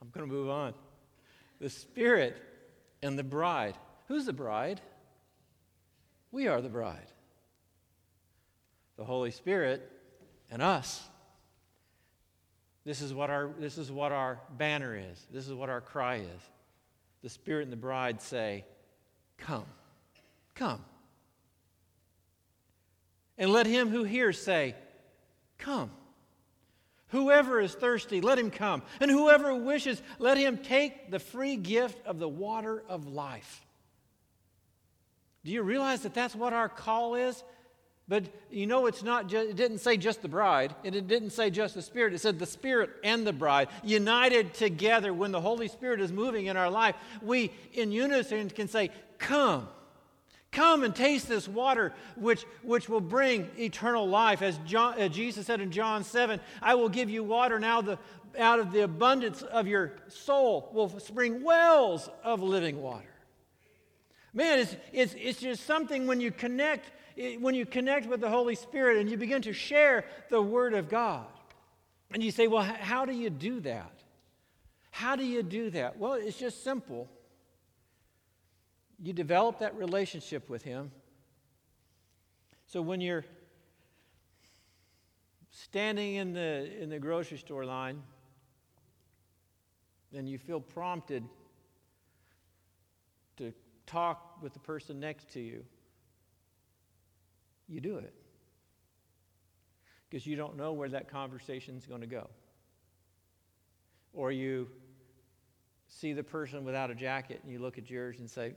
I'm 0.02 0.10
going 0.10 0.28
to 0.28 0.34
move 0.34 0.50
on. 0.50 0.74
The 1.60 1.70
Spirit 1.70 2.38
and 3.02 3.18
the 3.18 3.24
bride. 3.24 3.76
Who's 4.08 4.26
the 4.26 4.34
bride? 4.34 4.80
We 6.32 6.48
are 6.48 6.62
the 6.62 6.70
bride. 6.70 7.08
The 8.98 9.04
Holy 9.04 9.32
Spirit 9.32 9.92
and 10.50 10.62
us. 10.62 11.04
This 12.86 13.02
is 13.02 13.14
what 13.14 13.30
our, 13.30 13.50
this 13.60 13.78
is 13.78 13.92
what 13.92 14.12
our 14.12 14.40
banner 14.58 14.96
is. 14.96 15.26
This 15.32 15.48
is 15.48 15.54
what 15.54 15.70
our 15.70 15.82
cry 15.82 16.18
is 16.18 16.42
the 17.22 17.30
Spirit 17.30 17.64
and 17.64 17.72
the 17.72 17.78
bride 17.78 18.22
say, 18.22 18.66
Come, 19.38 19.66
come. 20.56 20.84
And 23.38 23.52
let 23.52 23.68
him 23.68 23.90
who 23.90 24.04
hears 24.04 24.42
say, 24.42 24.76
Come. 25.58 25.92
Whoever 27.10 27.62
is 27.62 27.74
thirsty, 27.74 28.20
let 28.20 28.38
him 28.38 28.52
come. 28.52 28.82
And 29.00 29.10
whoever 29.10 29.56
wishes, 29.56 30.02
let 30.20 30.38
him 30.38 30.58
take 30.58 31.10
the 31.10 31.20
free 31.20 31.56
gift 31.56 32.06
of 32.06 32.20
the 32.20 32.28
water 32.28 32.84
of 32.90 33.08
life. 33.08 33.66
Do 35.46 35.52
you 35.54 35.64
realize 35.64 36.02
that 36.02 36.14
that's 36.14 36.36
what 36.36 36.52
our 36.52 36.68
call 36.68 37.16
is? 37.16 37.42
But 38.08 38.26
you 38.50 38.68
know, 38.68 38.86
it's 38.86 39.04
not 39.04 39.28
just, 39.28 39.50
it 39.50 39.56
didn't 39.58 39.80
say 39.80 39.98
just 39.98 40.22
the 40.22 40.30
bride, 40.30 40.74
and 40.86 40.96
it 40.96 41.08
didn't 41.08 41.32
say 41.32 41.50
just 41.50 41.76
the 41.76 41.82
Spirit. 41.82 42.14
It 42.14 42.20
said 42.20 42.40
the 42.40 42.46
Spirit 42.46 42.92
and 43.04 43.28
the 43.28 43.34
bride, 43.34 43.68
united 43.84 44.54
together 44.54 45.14
when 45.14 45.32
the 45.32 45.42
Holy 45.42 45.68
Spirit 45.68 46.00
is 46.00 46.12
moving 46.12 46.46
in 46.46 46.56
our 46.56 46.70
life. 46.70 46.96
We, 47.22 47.52
in 47.74 47.92
unison, 47.92 48.50
can 48.50 48.70
say, 48.70 48.92
Come, 49.18 49.68
come 50.54 50.84
and 50.84 50.96
taste 50.96 51.28
this 51.28 51.50
water, 51.50 51.94
which, 52.16 52.46
which 52.64 52.88
will 52.88 53.02
bring 53.02 53.50
eternal 53.58 54.08
life. 54.08 54.42
As, 54.42 54.58
John, 54.60 54.98
as 54.98 55.12
Jesus 55.12 55.46
said 55.46 55.60
in 55.60 55.72
John 55.72 56.06
7, 56.06 56.40
I 56.62 56.76
will 56.76 56.90
give 56.90 57.10
you 57.10 57.26
water 57.26 57.60
now, 57.60 57.82
the, 57.82 58.00
out 58.40 58.60
of 58.60 58.72
the 58.72 58.82
abundance 58.82 59.42
of 59.42 59.68
your 59.68 59.94
soul 60.08 60.70
will 60.72 60.98
spring 61.00 61.44
wells 61.44 62.10
of 62.24 62.42
living 62.42 62.82
water. 62.82 63.10
Man, 64.34 64.60
it's, 64.60 64.76
it's, 64.94 65.16
it's 65.18 65.40
just 65.40 65.66
something 65.66 66.08
when 66.08 66.22
you 66.22 66.32
connect 66.32 66.92
when 67.40 67.56
you 67.56 67.66
connect 67.66 68.08
with 68.08 68.22
the 68.22 68.30
Holy 68.30 68.56
Spirit 68.56 68.98
and 68.98 69.10
you 69.10 69.18
begin 69.18 69.42
to 69.44 69.54
share 69.54 70.06
the 70.30 70.42
Word 70.42 70.74
of 70.74 70.88
God. 70.88 71.26
And 72.12 72.24
you 72.24 72.32
say, 72.32 72.48
well, 72.48 72.64
how 72.64 73.06
do 73.06 73.14
you 73.14 73.30
do 73.30 73.60
that? 73.62 73.92
How 74.92 75.16
do 75.16 75.26
you 75.26 75.44
do 75.44 75.70
that? 75.72 75.98
Well, 75.98 76.14
it's 76.14 76.38
just 76.38 76.64
simple. 76.64 77.10
You 79.02 79.14
develop 79.14 79.60
that 79.60 79.76
relationship 79.76 80.50
with 80.50 80.64
Him. 80.64 80.92
So 82.68 82.82
when 82.82 83.02
you're 83.02 83.26
standing 85.52 86.16
in 86.16 86.34
the, 86.34 86.82
in 86.82 86.90
the 86.90 87.00
grocery 87.00 87.38
store 87.38 87.66
line 87.66 88.02
and 90.14 90.30
you 90.30 90.38
feel 90.38 90.60
prompted 90.60 91.24
to 93.38 93.54
talk 93.86 94.42
with 94.42 94.54
the 94.54 94.60
person 94.60 95.00
next 95.00 95.30
to 95.32 95.40
you, 95.40 95.64
you 97.68 97.82
do 97.82 97.98
it. 97.98 98.14
Because 100.10 100.26
you 100.26 100.36
don't 100.36 100.56
know 100.56 100.74
where 100.74 100.90
that 100.90 101.10
conversation 101.10 101.76
is 101.76 101.86
going 101.86 102.02
to 102.02 102.08
go. 102.08 102.28
Or 104.14 104.32
you 104.32 104.70
see 105.88 106.14
the 106.14 106.24
person 106.24 106.64
without 106.64 106.90
a 106.90 106.96
jacket 106.96 107.42
and 107.44 107.52
you 107.52 107.60
look 107.60 107.78
at 107.78 107.90
yours 107.90 108.20
and 108.20 108.30
say, 108.30 108.56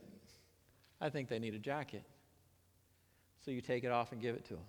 I 1.01 1.09
think 1.09 1.27
they 1.27 1.39
need 1.39 1.53
a 1.53 1.59
jacket. 1.59 2.03
So 3.43 3.51
you 3.51 3.59
take 3.59 3.83
it 3.83 3.91
off 3.91 4.11
and 4.11 4.21
give 4.21 4.35
it 4.35 4.45
to 4.45 4.53
them. 4.53 4.63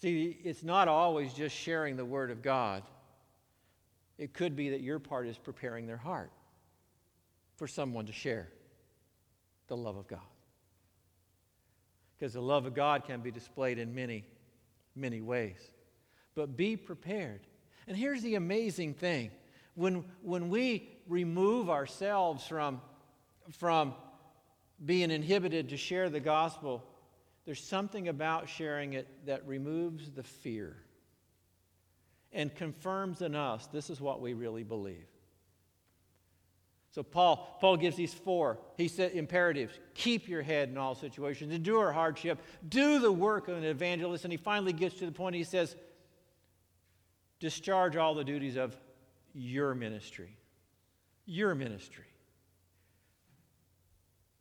See, 0.00 0.38
it's 0.42 0.62
not 0.62 0.88
always 0.88 1.32
just 1.32 1.54
sharing 1.54 1.96
the 1.96 2.04
Word 2.04 2.30
of 2.30 2.42
God. 2.42 2.82
It 4.18 4.34
could 4.34 4.56
be 4.56 4.70
that 4.70 4.80
your 4.80 4.98
part 4.98 5.26
is 5.26 5.38
preparing 5.38 5.86
their 5.86 5.96
heart 5.96 6.30
for 7.56 7.66
someone 7.66 8.06
to 8.06 8.12
share 8.12 8.48
the 9.68 9.76
love 9.76 9.96
of 9.96 10.06
God 10.06 10.20
because 12.18 12.32
the 12.32 12.40
love 12.40 12.66
of 12.66 12.74
God 12.74 13.04
can 13.04 13.20
be 13.20 13.30
displayed 13.30 13.78
in 13.78 13.94
many, 13.94 14.24
many 14.94 15.20
ways. 15.20 15.58
But 16.34 16.56
be 16.56 16.76
prepared. 16.76 17.40
And 17.86 17.96
here's 17.96 18.22
the 18.22 18.34
amazing 18.34 18.94
thing 18.94 19.30
when, 19.74 20.04
when 20.22 20.48
we 20.48 20.88
remove 21.06 21.68
ourselves 21.68 22.46
from, 22.46 22.80
from 23.58 23.94
being 24.84 25.10
inhibited 25.10 25.68
to 25.70 25.76
share 25.76 26.08
the 26.08 26.20
gospel, 26.20 26.82
there's 27.44 27.62
something 27.62 28.08
about 28.08 28.48
sharing 28.48 28.94
it 28.94 29.06
that 29.26 29.46
removes 29.46 30.10
the 30.10 30.22
fear 30.22 30.76
and 32.32 32.54
confirms 32.54 33.22
in 33.22 33.34
us 33.34 33.66
this 33.68 33.90
is 33.90 34.00
what 34.00 34.20
we 34.20 34.34
really 34.34 34.64
believe. 34.64 35.06
So 36.96 37.02
Paul, 37.02 37.58
Paul 37.60 37.76
gives 37.76 37.94
these 37.94 38.14
four. 38.14 38.56
He 38.78 38.88
said 38.88 39.12
imperatives. 39.12 39.78
Keep 39.92 40.28
your 40.28 40.40
head 40.40 40.70
in 40.70 40.78
all 40.78 40.94
situations. 40.94 41.52
Endure 41.52 41.92
hardship. 41.92 42.40
Do 42.66 42.98
the 43.00 43.12
work 43.12 43.48
of 43.48 43.58
an 43.58 43.64
evangelist. 43.64 44.24
And 44.24 44.32
he 44.32 44.38
finally 44.38 44.72
gets 44.72 44.94
to 45.00 45.04
the 45.04 45.12
point 45.12 45.36
he 45.36 45.44
says, 45.44 45.76
discharge 47.38 47.98
all 47.98 48.14
the 48.14 48.24
duties 48.24 48.56
of 48.56 48.74
your 49.34 49.74
ministry. 49.74 50.38
Your 51.26 51.54
ministry. 51.54 52.06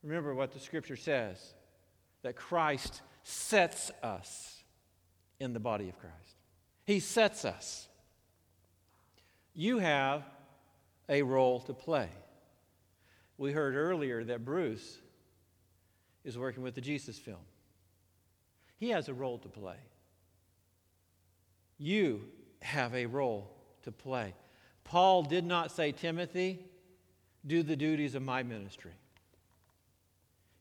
Remember 0.02 0.34
what 0.34 0.54
the 0.54 0.60
scripture 0.62 0.96
says 0.96 1.56
that 2.22 2.38
Christ 2.38 3.02
sets 3.24 3.92
us 4.02 4.64
in 5.42 5.52
the 5.52 5.60
body 5.60 5.90
of 5.90 6.00
Christ. 6.00 6.38
He 6.86 7.02
sets 7.02 7.44
us. 7.44 7.90
You 9.54 9.80
have 9.80 10.24
a 11.10 11.22
role 11.22 11.60
to 11.60 11.74
play. 11.74 12.08
We 13.38 13.52
heard 13.52 13.76
earlier 13.76 14.24
that 14.24 14.46
Bruce 14.46 14.98
is 16.24 16.38
working 16.38 16.64
with 16.64 16.76
the 16.76 16.82
Jesus 16.82 17.20
film. 17.20 17.44
He 18.78 18.90
has 18.90 19.10
a 19.10 19.14
role 19.14 19.38
to 19.40 19.50
play. 19.50 19.78
You 21.78 22.22
have 22.62 22.94
a 22.96 23.06
role 23.06 23.52
to 23.84 23.92
play. 23.92 24.34
Paul 24.84 25.24
did 25.24 25.46
not 25.46 25.72
say, 25.72 25.92
Timothy, 25.92 26.60
do 27.46 27.64
the 27.64 27.76
duties 27.76 28.16
of 28.16 28.22
my 28.22 28.44
ministry. 28.44 28.94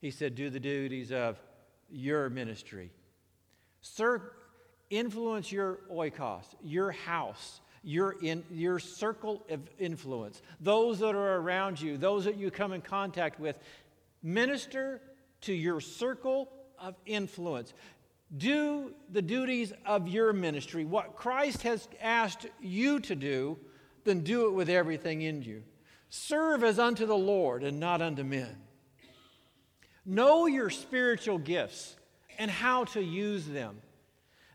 He 0.00 0.10
said, 0.10 0.34
do 0.34 0.50
the 0.50 0.60
duties 0.60 1.12
of 1.12 1.40
your 1.90 2.28
ministry. 2.28 2.90
Sir, 3.80 4.32
influence 4.90 5.50
your 5.50 5.80
oikos, 5.90 6.44
your 6.62 6.90
house, 6.90 7.60
your, 7.84 8.16
in, 8.22 8.42
your 8.50 8.78
circle 8.78 9.44
of 9.50 9.60
influence, 9.78 10.42
those 10.60 10.98
that 11.00 11.14
are 11.14 11.36
around 11.36 11.80
you, 11.80 11.96
those 11.96 12.24
that 12.24 12.36
you 12.36 12.50
come 12.50 12.72
in 12.72 12.80
contact 12.80 13.38
with. 13.38 13.56
Minister 14.22 15.00
to 15.42 15.52
your 15.52 15.80
circle 15.80 16.48
of 16.78 16.94
influence. 17.06 17.74
Do 18.36 18.94
the 19.12 19.22
duties 19.22 19.72
of 19.84 20.08
your 20.08 20.32
ministry. 20.32 20.84
What 20.84 21.14
Christ 21.14 21.62
has 21.62 21.86
asked 22.00 22.46
you 22.60 23.00
to 23.00 23.14
do, 23.14 23.58
then 24.04 24.20
do 24.20 24.46
it 24.46 24.52
with 24.52 24.68
everything 24.68 25.22
in 25.22 25.42
you. 25.42 25.62
Serve 26.08 26.64
as 26.64 26.78
unto 26.78 27.06
the 27.06 27.16
Lord 27.16 27.62
and 27.62 27.78
not 27.78 28.00
unto 28.00 28.24
men. 28.24 28.56
Know 30.06 30.46
your 30.46 30.70
spiritual 30.70 31.38
gifts 31.38 31.96
and 32.38 32.50
how 32.50 32.84
to 32.84 33.02
use 33.02 33.46
them. 33.46 33.80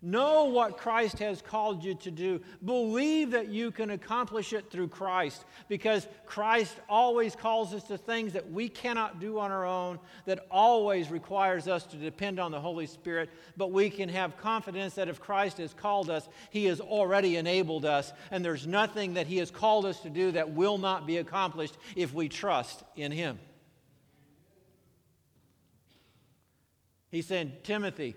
Know 0.02 0.46
what 0.46 0.78
Christ 0.78 1.20
has 1.20 1.42
called 1.42 1.84
you 1.84 1.94
to 1.96 2.12
do. 2.12 2.40
Believe 2.64 3.32
that 3.32 3.50
you 3.50 3.70
can 3.70 3.90
accomplish 3.90 4.54
it 4.54 4.72
through 4.72 4.88
Christ 4.88 5.44
because 5.68 6.08
Christ 6.26 6.74
always 6.88 7.36
calls 7.36 7.74
us 7.74 7.84
to 7.86 7.98
things 7.98 8.32
that 8.32 8.50
we 8.50 8.70
cannot 8.70 9.20
do 9.20 9.40
on 9.40 9.52
our 9.52 9.66
own, 9.66 10.00
that 10.26 10.48
always 10.50 11.12
requires 11.12 11.68
us 11.68 11.84
to 11.88 11.98
depend 11.98 12.40
on 12.40 12.52
the 12.52 12.62
Holy 12.62 12.88
Spirit. 12.88 13.30
But 13.58 13.74
we 13.74 13.90
can 13.90 14.08
have 14.08 14.38
confidence 14.38 14.96
that 14.96 15.10
if 15.10 15.20
Christ 15.20 15.58
has 15.58 15.74
called 15.74 16.10
us, 16.10 16.30
He 16.50 16.66
has 16.66 16.80
already 16.80 17.36
enabled 17.36 17.84
us, 17.84 18.14
and 18.32 18.44
there's 18.44 18.66
nothing 18.66 19.16
that 19.16 19.28
He 19.28 19.38
has 19.38 19.52
called 19.52 19.86
us 19.86 20.00
to 20.02 20.10
do 20.10 20.32
that 20.32 20.52
will 20.52 20.78
not 20.78 21.08
be 21.08 21.18
accomplished 21.18 21.78
if 21.98 22.14
we 22.14 22.30
trust 22.30 22.84
in 22.96 23.12
Him. 23.12 23.38
He 27.12 27.22
said, 27.22 27.66
Timothy, 27.66 28.16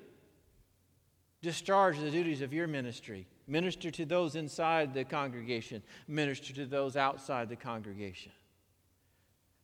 discharge 1.42 1.98
the 1.98 2.10
duties 2.10 2.40
of 2.40 2.52
your 2.52 2.66
ministry. 2.66 3.26
Minister 3.46 3.90
to 3.90 4.06
those 4.06 4.36
inside 4.36 4.94
the 4.94 5.04
congregation, 5.04 5.82
minister 6.06 6.54
to 6.54 6.66
those 6.66 6.96
outside 6.96 7.48
the 7.48 7.56
congregation. 7.56 8.32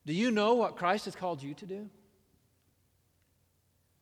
Do 0.04 0.12
you 0.12 0.30
know 0.30 0.54
what 0.54 0.76
Christ 0.76 1.04
has 1.04 1.14
called 1.14 1.42
you 1.42 1.54
to 1.54 1.66
do? 1.66 1.76
And 1.76 1.90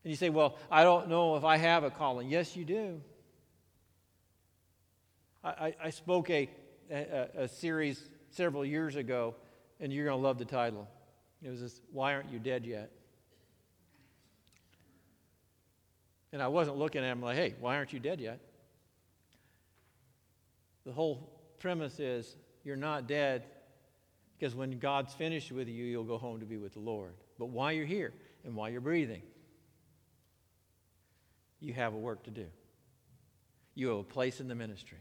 you 0.05 0.17
say, 0.17 0.31
Well, 0.31 0.57
I 0.71 0.85
don't 0.85 1.09
know 1.09 1.37
if 1.37 1.45
I 1.45 1.57
have 1.57 1.85
a 1.85 1.91
calling. 1.91 2.31
Yes, 2.31 2.57
you 2.57 2.65
do. 2.65 3.01
I, 5.45 5.49
I, 5.49 5.75
I 5.85 5.91
spoke 5.91 6.31
a, 6.31 6.49
a, 6.91 7.29
a, 7.39 7.49
series 7.49 8.01
several 8.31 8.65
years 8.65 8.97
ago, 8.97 9.35
and 9.81 9.93
you're 9.93 10.05
going 10.07 10.17
to 10.17 10.23
love 10.23 10.39
the 10.39 10.45
title. 10.45 10.89
It 11.43 11.51
was 11.51 11.61
this 11.61 11.81
Why 11.93 12.15
Aren't 12.15 12.31
You 12.31 12.39
Dead 12.39 12.65
Yet? 12.65 12.91
And 16.33 16.43
I 16.43 16.49
wasn't 16.49 16.77
looking 16.77 17.03
at 17.03 17.11
him 17.11 17.23
like, 17.23 17.37
hey, 17.37 17.55
why 17.61 17.77
aren't 17.77 17.93
you 17.93 18.01
dead 18.01 18.21
yet? 18.21 18.41
The 20.85 20.93
whole 20.93 21.33
premise 21.59 21.99
is 21.99 22.37
you're 22.65 22.77
not 22.77 23.07
dead 23.07 23.45
because 24.39 24.55
when 24.55 24.79
God's 24.79 25.15
finished 25.15 25.51
with 25.51 25.69
you, 25.69 25.85
you'll 25.85 26.05
go 26.05 26.19
home 26.19 26.41
to 26.41 26.47
be 26.47 26.57
with 26.57 26.75
the 26.75 26.81
Lord. 26.81 27.15
But 27.39 27.47
while 27.47 27.73
you're 27.73 27.87
here 27.87 28.13
and 28.45 28.55
while 28.55 28.69
you're 28.69 28.81
breathing, 28.81 29.23
you 31.61 31.73
have 31.73 31.95
a 31.95 31.99
work 31.99 32.23
to 32.25 32.31
do. 32.31 32.47
You 33.75 33.89
have 33.89 33.99
a 33.99 34.05
place 34.05 34.41
in 34.41 34.49
the 34.49 34.55
ministry. 34.55 34.99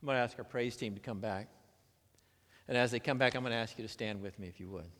I'm 0.00 0.06
going 0.06 0.16
to 0.16 0.22
ask 0.22 0.38
our 0.38 0.44
praise 0.44 0.76
team 0.76 0.94
to 0.94 1.00
come 1.00 1.20
back. 1.20 1.48
And 2.68 2.76
as 2.76 2.90
they 2.90 3.00
come 3.00 3.18
back, 3.18 3.34
I'm 3.34 3.42
going 3.42 3.52
to 3.52 3.58
ask 3.58 3.78
you 3.78 3.84
to 3.84 3.92
stand 3.92 4.22
with 4.22 4.38
me 4.38 4.48
if 4.48 4.58
you 4.60 4.68
would. 4.68 4.90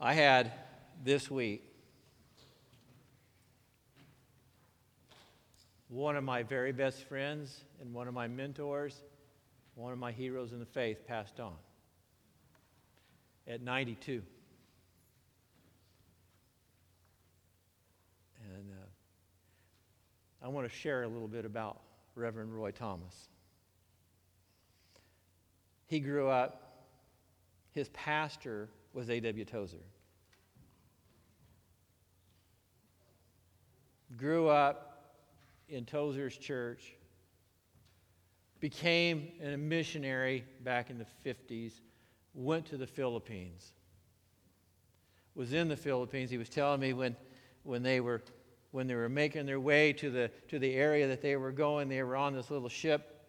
I 0.00 0.14
had 0.14 0.52
this 1.02 1.30
week, 1.30 1.64
one 5.88 6.16
of 6.16 6.22
my 6.22 6.42
very 6.42 6.72
best 6.72 7.08
friends 7.08 7.64
and 7.80 7.92
one 7.92 8.06
of 8.06 8.14
my 8.14 8.28
mentors, 8.28 9.02
one 9.74 9.92
of 9.92 9.98
my 9.98 10.12
heroes 10.12 10.52
in 10.52 10.60
the 10.60 10.66
faith, 10.66 11.06
passed 11.06 11.40
on 11.40 11.54
at 13.48 13.62
92. 13.62 14.22
And 18.44 18.70
uh, 18.70 20.44
I 20.44 20.48
want 20.48 20.68
to 20.68 20.74
share 20.74 21.02
a 21.02 21.08
little 21.08 21.28
bit 21.28 21.44
about 21.44 21.80
Reverend 22.14 22.54
Roy 22.54 22.72
Thomas. 22.72 23.30
He 25.86 25.98
grew 25.98 26.28
up, 26.28 26.86
his 27.72 27.88
pastor 27.88 28.68
was 28.92 29.08
A.W. 29.08 29.44
Tozer. 29.44 29.78
Grew 34.16 34.48
up 34.48 35.16
in 35.68 35.84
Tozer's 35.84 36.36
church, 36.36 36.94
became 38.58 39.28
a 39.42 39.56
missionary 39.56 40.44
back 40.62 40.90
in 40.90 40.98
the 40.98 41.06
50s, 41.24 41.72
went 42.34 42.66
to 42.66 42.76
the 42.76 42.86
Philippines, 42.86 43.72
was 45.34 45.52
in 45.52 45.68
the 45.68 45.76
Philippines. 45.76 46.30
He 46.30 46.38
was 46.38 46.48
telling 46.48 46.80
me 46.80 46.92
when, 46.92 47.16
when 47.62 47.82
they 47.82 48.00
were 48.00 48.22
when 48.70 48.86
they 48.86 48.94
were 48.94 49.08
making 49.08 49.46
their 49.46 49.60
way 49.60 49.92
to 49.94 50.10
the, 50.10 50.30
to 50.48 50.58
the 50.58 50.74
area 50.74 51.08
that 51.08 51.22
they 51.22 51.36
were 51.36 51.52
going, 51.52 51.88
they 51.88 52.02
were 52.02 52.16
on 52.16 52.34
this 52.34 52.50
little 52.50 52.68
ship, 52.68 53.26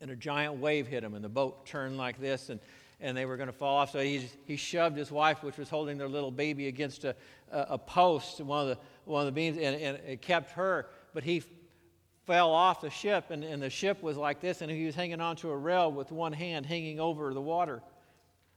and 0.00 0.10
a 0.10 0.16
giant 0.16 0.56
wave 0.56 0.86
hit 0.86 1.02
them, 1.02 1.14
and 1.14 1.24
the 1.24 1.28
boat 1.28 1.66
turned 1.66 1.96
like 1.96 2.20
this, 2.20 2.48
and, 2.48 2.58
and 3.00 3.16
they 3.16 3.26
were 3.26 3.36
going 3.36 3.48
to 3.48 3.52
fall 3.52 3.78
off. 3.78 3.92
So 3.92 4.00
he, 4.00 4.28
he 4.44 4.56
shoved 4.56 4.96
his 4.96 5.12
wife, 5.12 5.42
which 5.42 5.56
was 5.56 5.70
holding 5.70 5.98
their 5.98 6.08
little 6.08 6.32
baby, 6.32 6.66
against 6.66 7.04
a, 7.04 7.14
a, 7.52 7.66
a 7.70 7.78
post, 7.78 8.40
one 8.40 8.62
of 8.62 8.68
the, 8.68 8.78
one 9.06 9.20
of 9.20 9.26
the 9.26 9.32
beams, 9.32 9.56
and, 9.56 9.76
and 9.76 9.98
it 10.06 10.20
kept 10.20 10.52
her. 10.52 10.86
But 11.14 11.24
he 11.24 11.42
fell 12.26 12.50
off 12.50 12.80
the 12.80 12.90
ship, 12.90 13.30
and, 13.30 13.44
and 13.44 13.62
the 13.62 13.70
ship 13.70 14.02
was 14.02 14.16
like 14.16 14.40
this, 14.40 14.60
and 14.60 14.70
he 14.70 14.84
was 14.84 14.94
hanging 14.94 15.20
onto 15.20 15.48
a 15.48 15.56
rail 15.56 15.90
with 15.90 16.12
one 16.12 16.32
hand 16.32 16.66
hanging 16.66 17.00
over 17.00 17.32
the 17.32 17.40
water. 17.40 17.82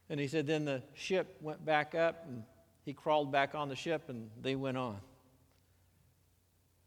And 0.09 0.19
he 0.19 0.27
said, 0.27 0.47
then 0.47 0.65
the 0.65 0.81
ship 0.95 1.37
went 1.41 1.63
back 1.63 1.93
up, 1.93 2.25
and 2.27 2.43
he 2.83 2.93
crawled 2.93 3.31
back 3.31 3.53
on 3.53 3.69
the 3.69 3.75
ship, 3.75 4.09
and 4.09 4.29
they 4.41 4.55
went 4.55 4.75
on. 4.75 4.97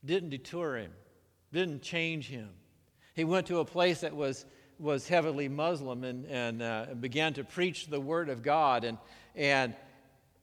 Didn't 0.05 0.31
deter 0.31 0.79
him, 0.79 0.91
didn't 1.53 1.83
change 1.83 2.27
him. 2.27 2.49
He 3.15 3.23
went 3.25 3.47
to 3.47 3.61
a 3.61 3.65
place 3.65 4.01
that 4.01 4.17
was, 4.17 4.45
was 4.81 5.07
heavily 5.07 5.49
Muslim 5.49 6.03
and, 6.03 6.27
and 6.27 6.63
uh, 6.63 6.87
began 6.99 7.35
to 7.35 7.45
preach 7.45 7.87
the 7.87 8.01
Word 8.01 8.29
of 8.29 8.43
God. 8.43 8.83
And, 8.83 8.99
and, 9.37 9.75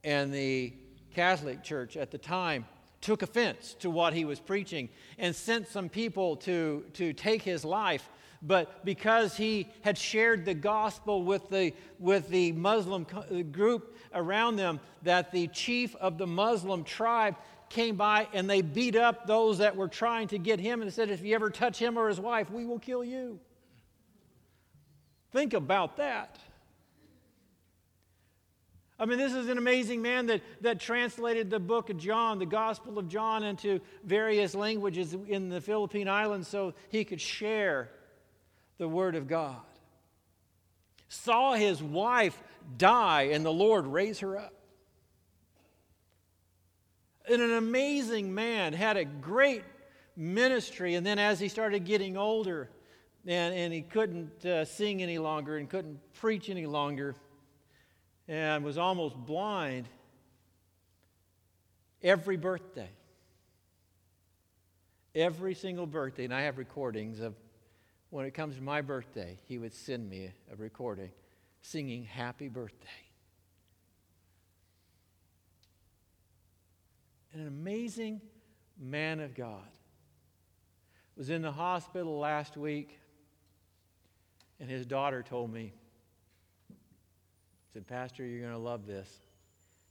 and 0.03 0.33
the 0.33 0.73
Catholic 1.13 1.63
Church 1.63 1.97
at 1.97 2.11
the 2.11 2.17
time 2.17 2.65
took 3.01 3.21
offense 3.21 3.75
to 3.79 3.89
what 3.89 4.13
he 4.13 4.25
was 4.25 4.39
preaching 4.39 4.89
and 5.17 5.35
sent 5.35 5.67
some 5.67 5.89
people 5.89 6.35
to, 6.37 6.85
to 6.93 7.13
take 7.13 7.41
his 7.41 7.63
life. 7.63 8.09
But 8.41 8.85
because 8.85 9.35
he 9.35 9.69
had 9.81 9.97
shared 9.97 10.45
the 10.45 10.53
gospel 10.53 11.23
with 11.23 11.49
the, 11.49 11.73
with 11.97 12.29
the 12.29 12.53
Muslim 12.53 13.05
uh, 13.13 13.41
group 13.43 13.97
around 14.13 14.55
them, 14.55 14.79
that 15.03 15.31
the 15.31 15.47
chief 15.47 15.95
of 15.97 16.17
the 16.17 16.27
Muslim 16.27 16.83
tribe 16.83 17.35
came 17.69 17.95
by 17.95 18.27
and 18.33 18.49
they 18.49 18.61
beat 18.61 18.95
up 18.95 19.27
those 19.27 19.57
that 19.59 19.75
were 19.75 19.87
trying 19.87 20.27
to 20.29 20.37
get 20.37 20.59
him 20.59 20.81
and 20.81 20.91
said, 20.91 21.09
If 21.09 21.21
you 21.21 21.35
ever 21.35 21.49
touch 21.49 21.77
him 21.79 21.97
or 21.97 22.07
his 22.07 22.19
wife, 22.19 22.49
we 22.49 22.65
will 22.65 22.79
kill 22.79 23.03
you. 23.03 23.39
Think 25.31 25.53
about 25.53 25.97
that. 25.97 26.39
I 28.99 29.05
mean, 29.05 29.17
this 29.17 29.33
is 29.33 29.47
an 29.47 29.57
amazing 29.57 30.01
man 30.01 30.25
that, 30.25 30.41
that 30.59 30.81
translated 30.81 31.49
the 31.49 31.59
book 31.59 31.89
of 31.89 31.97
John, 31.97 32.37
the 32.37 32.45
Gospel 32.45 32.99
of 32.99 33.07
John, 33.07 33.43
into 33.43 33.79
various 34.03 34.53
languages 34.53 35.15
in 35.27 35.47
the 35.47 35.61
Philippine 35.61 36.09
Islands 36.09 36.49
so 36.49 36.73
he 36.89 37.05
could 37.05 37.21
share 37.21 37.89
the 38.77 38.89
Word 38.89 39.15
of 39.15 39.27
God. 39.27 39.61
saw 41.07 41.53
his 41.53 41.81
wife 41.81 42.41
die 42.77 43.29
and 43.31 43.45
the 43.45 43.53
Lord 43.53 43.87
raise 43.87 44.19
her 44.19 44.37
up. 44.37 44.53
And 47.29 47.41
an 47.41 47.53
amazing 47.53 48.33
man, 48.33 48.73
had 48.73 48.97
a 48.97 49.05
great 49.05 49.63
ministry, 50.17 50.95
and 50.95 51.05
then 51.05 51.19
as 51.19 51.39
he 51.39 51.47
started 51.47 51.85
getting 51.85 52.17
older 52.17 52.69
and, 53.25 53.53
and 53.53 53.73
he 53.73 53.81
couldn't 53.81 54.45
uh, 54.45 54.65
sing 54.65 55.01
any 55.01 55.19
longer 55.19 55.57
and 55.57 55.69
couldn't 55.69 55.99
preach 56.15 56.49
any 56.49 56.65
longer 56.65 57.15
and 58.29 58.63
was 58.63 58.77
almost 58.77 59.17
blind, 59.17 59.89
every 62.01 62.37
birthday, 62.37 62.89
every 65.15 65.55
single 65.55 65.87
birthday, 65.87 66.23
and 66.25 66.33
I 66.33 66.43
have 66.43 66.59
recordings 66.59 67.19
of 67.19 67.33
when 68.11 68.25
it 68.25 68.33
comes 68.35 68.55
to 68.55 68.61
my 68.61 68.81
birthday, 68.81 69.37
he 69.47 69.57
would 69.57 69.73
send 69.73 70.07
me 70.07 70.31
a 70.51 70.55
recording 70.55 71.11
singing 71.61 72.05
Happy 72.05 72.47
Birthday. 72.47 72.87
an 77.33 77.47
amazing 77.47 78.21
man 78.79 79.19
of 79.19 79.35
God. 79.35 79.67
Was 81.15 81.29
in 81.29 81.41
the 81.41 81.51
hospital 81.51 82.17
last 82.17 82.57
week, 82.57 82.97
and 84.59 84.69
his 84.69 84.85
daughter 84.85 85.21
told 85.21 85.51
me, 85.51 85.73
said, 87.73 87.87
Pastor, 87.87 88.25
you're 88.25 88.41
going 88.41 88.53
to 88.53 88.57
love 88.57 88.85
this. 88.85 89.09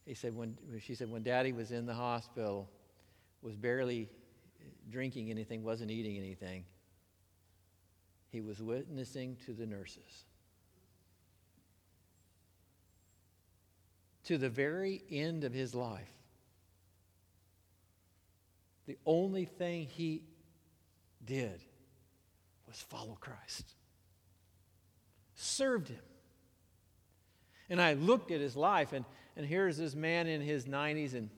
He 0.05 0.15
said, 0.15 0.35
when, 0.35 0.57
she 0.81 0.95
said, 0.95 1.11
when 1.11 1.23
daddy 1.23 1.53
was 1.53 1.71
in 1.71 1.87
the 1.87 1.95
hospital, 1.95 2.69
was 3.43 3.57
barely 3.57 4.09
drinking 4.91 5.31
anything, 5.31 5.63
wasn't 5.63 5.91
eating 5.91 6.17
anything, 6.17 6.65
he 8.31 8.41
was 8.41 8.61
witnessing 8.61 9.37
to 9.47 9.53
the 9.53 9.67
nurses. 9.67 10.25
To 14.25 14.39
the 14.39 14.51
very 14.51 15.03
end 15.11 15.45
of 15.45 15.53
his 15.53 15.75
life, 15.75 16.09
the 18.87 18.99
only 19.07 19.45
thing 19.45 19.87
he 19.87 20.23
did 21.25 21.63
was 22.67 22.81
follow 22.81 23.17
Christ, 23.21 23.75
served 25.35 25.89
him. 25.89 26.01
And 27.71 27.81
I 27.81 27.95
looked 27.95 28.31
at 28.31 28.41
his 28.41 28.57
life, 28.57 28.93
and, 28.93 29.05
and 29.37 29.45
here's 29.45 29.77
this 29.77 29.95
man 29.95 30.27
in 30.27 30.41
his 30.41 30.65
90s 30.65 31.15
and 31.15 31.31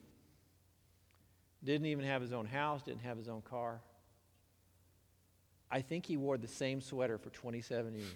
didn't 1.63 1.87
even 1.87 2.05
have 2.05 2.21
his 2.21 2.31
own 2.31 2.45
house, 2.45 2.81
didn't 2.81 3.01
have 3.01 3.17
his 3.17 3.27
own 3.27 3.41
car. 3.41 3.81
I 5.69 5.81
think 5.81 6.05
he 6.05 6.17
wore 6.17 6.37
the 6.37 6.47
same 6.47 6.81
sweater 6.81 7.17
for 7.17 7.29
27 7.29 7.93
years. 7.93 8.07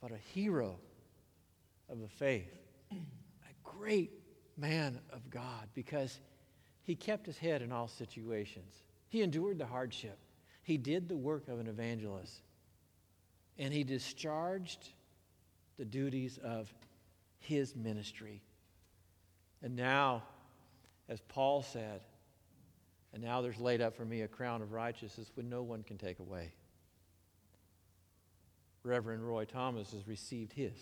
But 0.00 0.12
a 0.12 0.18
hero 0.34 0.78
of 1.88 2.00
the 2.00 2.08
faith 2.08 2.52
a 2.92 3.68
great 3.68 4.12
man 4.56 4.98
of 5.12 5.28
God 5.30 5.68
because 5.74 6.20
he 6.82 6.94
kept 6.94 7.26
his 7.26 7.38
head 7.38 7.62
in 7.62 7.72
all 7.72 7.88
situations. 7.88 8.82
He 9.08 9.22
endured 9.22 9.58
the 9.58 9.66
hardship. 9.66 10.18
He 10.66 10.78
did 10.78 11.08
the 11.08 11.16
work 11.16 11.46
of 11.46 11.60
an 11.60 11.68
evangelist. 11.68 12.42
And 13.56 13.72
he 13.72 13.84
discharged 13.84 14.88
the 15.78 15.84
duties 15.84 16.40
of 16.42 16.68
his 17.38 17.76
ministry. 17.76 18.42
And 19.62 19.76
now, 19.76 20.24
as 21.08 21.20
Paul 21.28 21.62
said, 21.62 22.00
and 23.14 23.22
now 23.22 23.42
there's 23.42 23.60
laid 23.60 23.80
up 23.80 23.96
for 23.96 24.04
me 24.04 24.22
a 24.22 24.28
crown 24.28 24.60
of 24.60 24.72
righteousness 24.72 25.30
which 25.36 25.46
no 25.46 25.62
one 25.62 25.84
can 25.84 25.98
take 25.98 26.18
away. 26.18 26.52
Reverend 28.82 29.24
Roy 29.24 29.44
Thomas 29.44 29.92
has 29.92 30.08
received 30.08 30.52
his. 30.52 30.76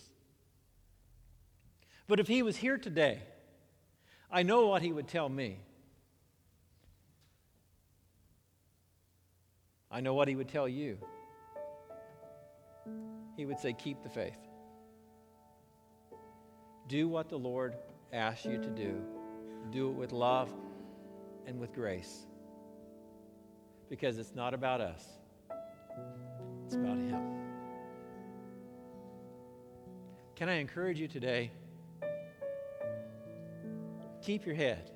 But 2.09 2.21
if 2.21 2.27
he 2.27 2.43
was 2.43 2.57
here 2.57 2.79
today, 2.79 3.21
I 4.31 4.45
know 4.45 4.67
what 4.67 4.81
he 4.81 4.93
would 4.93 5.09
tell 5.09 5.29
me. 5.29 5.59
I 9.95 10.01
know 10.01 10.13
what 10.13 10.27
he 10.27 10.35
would 10.35 10.49
tell 10.49 10.69
you. 10.69 10.99
He 13.37 13.47
would 13.47 13.61
say, 13.61 13.73
Keep 13.73 14.03
the 14.03 14.09
faith. 14.09 14.37
Do 16.89 17.09
what 17.09 17.29
the 17.29 17.39
Lord 17.39 17.77
asks 18.13 18.45
you 18.45 18.59
to 18.59 18.69
do. 18.71 19.01
Do 19.71 19.91
it 19.91 19.95
with 19.95 20.11
love 20.11 20.51
and 21.47 21.61
with 21.61 21.73
grace. 21.73 22.27
Because 23.89 24.19
it's 24.19 24.35
not 24.35 24.53
about 24.53 24.81
us, 24.81 25.05
it's 26.67 26.75
about 26.75 26.99
Him. 26.99 27.21
Can 30.35 30.49
I 30.49 30.55
encourage 30.55 30.99
you 30.99 31.07
today? 31.07 31.53
keep 34.23 34.47
your 34.47 34.55
head. 34.55 34.91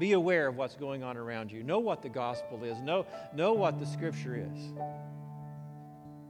Be 0.00 0.12
aware 0.12 0.48
of 0.48 0.56
what's 0.56 0.76
going 0.76 1.02
on 1.02 1.18
around 1.18 1.52
you. 1.52 1.62
Know 1.62 1.78
what 1.78 2.00
the 2.00 2.08
gospel 2.08 2.64
is. 2.64 2.80
Know, 2.80 3.04
know 3.34 3.52
what 3.52 3.78
the 3.78 3.84
scripture 3.84 4.34
is. 4.34 4.72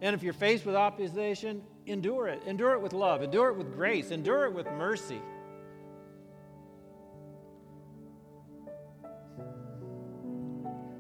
And 0.03 0.13
if 0.13 0.25
you're 0.25 0.33
faced 0.33 0.67
with 0.67 0.75
opposition, 0.75 1.63
endure 1.87 2.27
it. 2.27 2.43
Endure 2.49 2.73
it 2.73 2.83
with 2.83 2.93
love. 2.93 3.23
Endure 3.23 3.51
it 3.51 3.57
with 3.57 3.73
grace. 3.73 4.11
Endure 4.11 4.47
it 4.47 4.55
with 4.55 4.67
mercy. 4.73 5.23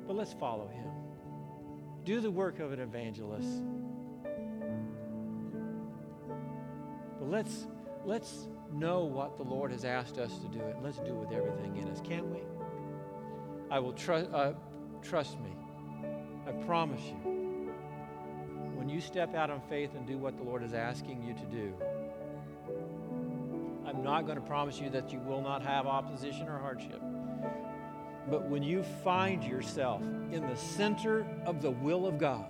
But 0.06 0.14
let's 0.14 0.34
follow 0.34 0.68
him. 0.68 0.86
Do 2.04 2.20
the 2.20 2.30
work 2.30 2.60
of 2.60 2.72
an 2.72 2.78
evangelist. 2.78 3.64
But 7.18 7.28
let's 7.28 7.66
let's 8.04 8.46
know 8.72 9.06
what 9.06 9.36
the 9.38 9.42
Lord 9.42 9.72
has 9.72 9.84
asked 9.84 10.18
us 10.18 10.38
to 10.38 10.46
do, 10.46 10.60
and 10.60 10.84
let's 10.84 10.98
do 10.98 11.06
it 11.06 11.14
with 11.14 11.32
everything 11.32 11.76
in 11.76 11.88
us, 11.88 12.00
can't 12.00 12.26
we? 12.26 12.38
I 13.70 13.78
will 13.78 13.92
trust. 13.92 14.30
Uh, 14.32 14.52
trust 15.02 15.38
me. 15.40 15.50
I 16.46 16.52
promise 16.64 17.02
you. 17.02 17.14
When 18.74 18.88
you 18.88 19.00
step 19.00 19.34
out 19.34 19.50
on 19.50 19.60
faith 19.68 19.90
and 19.94 20.06
do 20.06 20.18
what 20.18 20.36
the 20.36 20.42
Lord 20.42 20.64
is 20.64 20.72
asking 20.72 21.22
you 21.22 21.34
to 21.34 21.44
do, 21.44 21.74
I'm 23.86 24.02
not 24.02 24.26
going 24.26 24.36
to 24.36 24.44
promise 24.44 24.80
you 24.80 24.90
that 24.90 25.12
you 25.12 25.20
will 25.20 25.42
not 25.42 25.62
have 25.62 25.86
opposition 25.86 26.48
or 26.48 26.58
hardship. 26.58 27.00
But 28.28 28.48
when 28.48 28.62
you 28.62 28.82
find 29.04 29.44
yourself 29.44 30.02
in 30.02 30.46
the 30.48 30.56
center 30.56 31.26
of 31.44 31.62
the 31.62 31.70
will 31.70 32.06
of 32.06 32.18
God, 32.18 32.46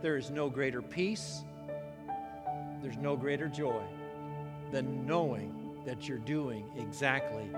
there 0.00 0.16
is 0.16 0.30
no 0.30 0.48
greater 0.48 0.82
peace, 0.82 1.42
there's 2.82 2.96
no 2.96 3.16
greater 3.16 3.48
joy 3.48 3.82
than 4.72 5.06
knowing 5.06 5.80
that 5.84 6.08
you're 6.08 6.18
doing 6.18 6.64
exactly 6.78 7.50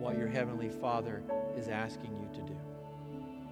what 0.00 0.16
your 0.16 0.28
Heavenly 0.28 0.70
Father 0.70 1.22
is 1.56 1.68
asking 1.68 2.16
you 2.16 2.28
to 2.40 2.46
do. 2.46 2.69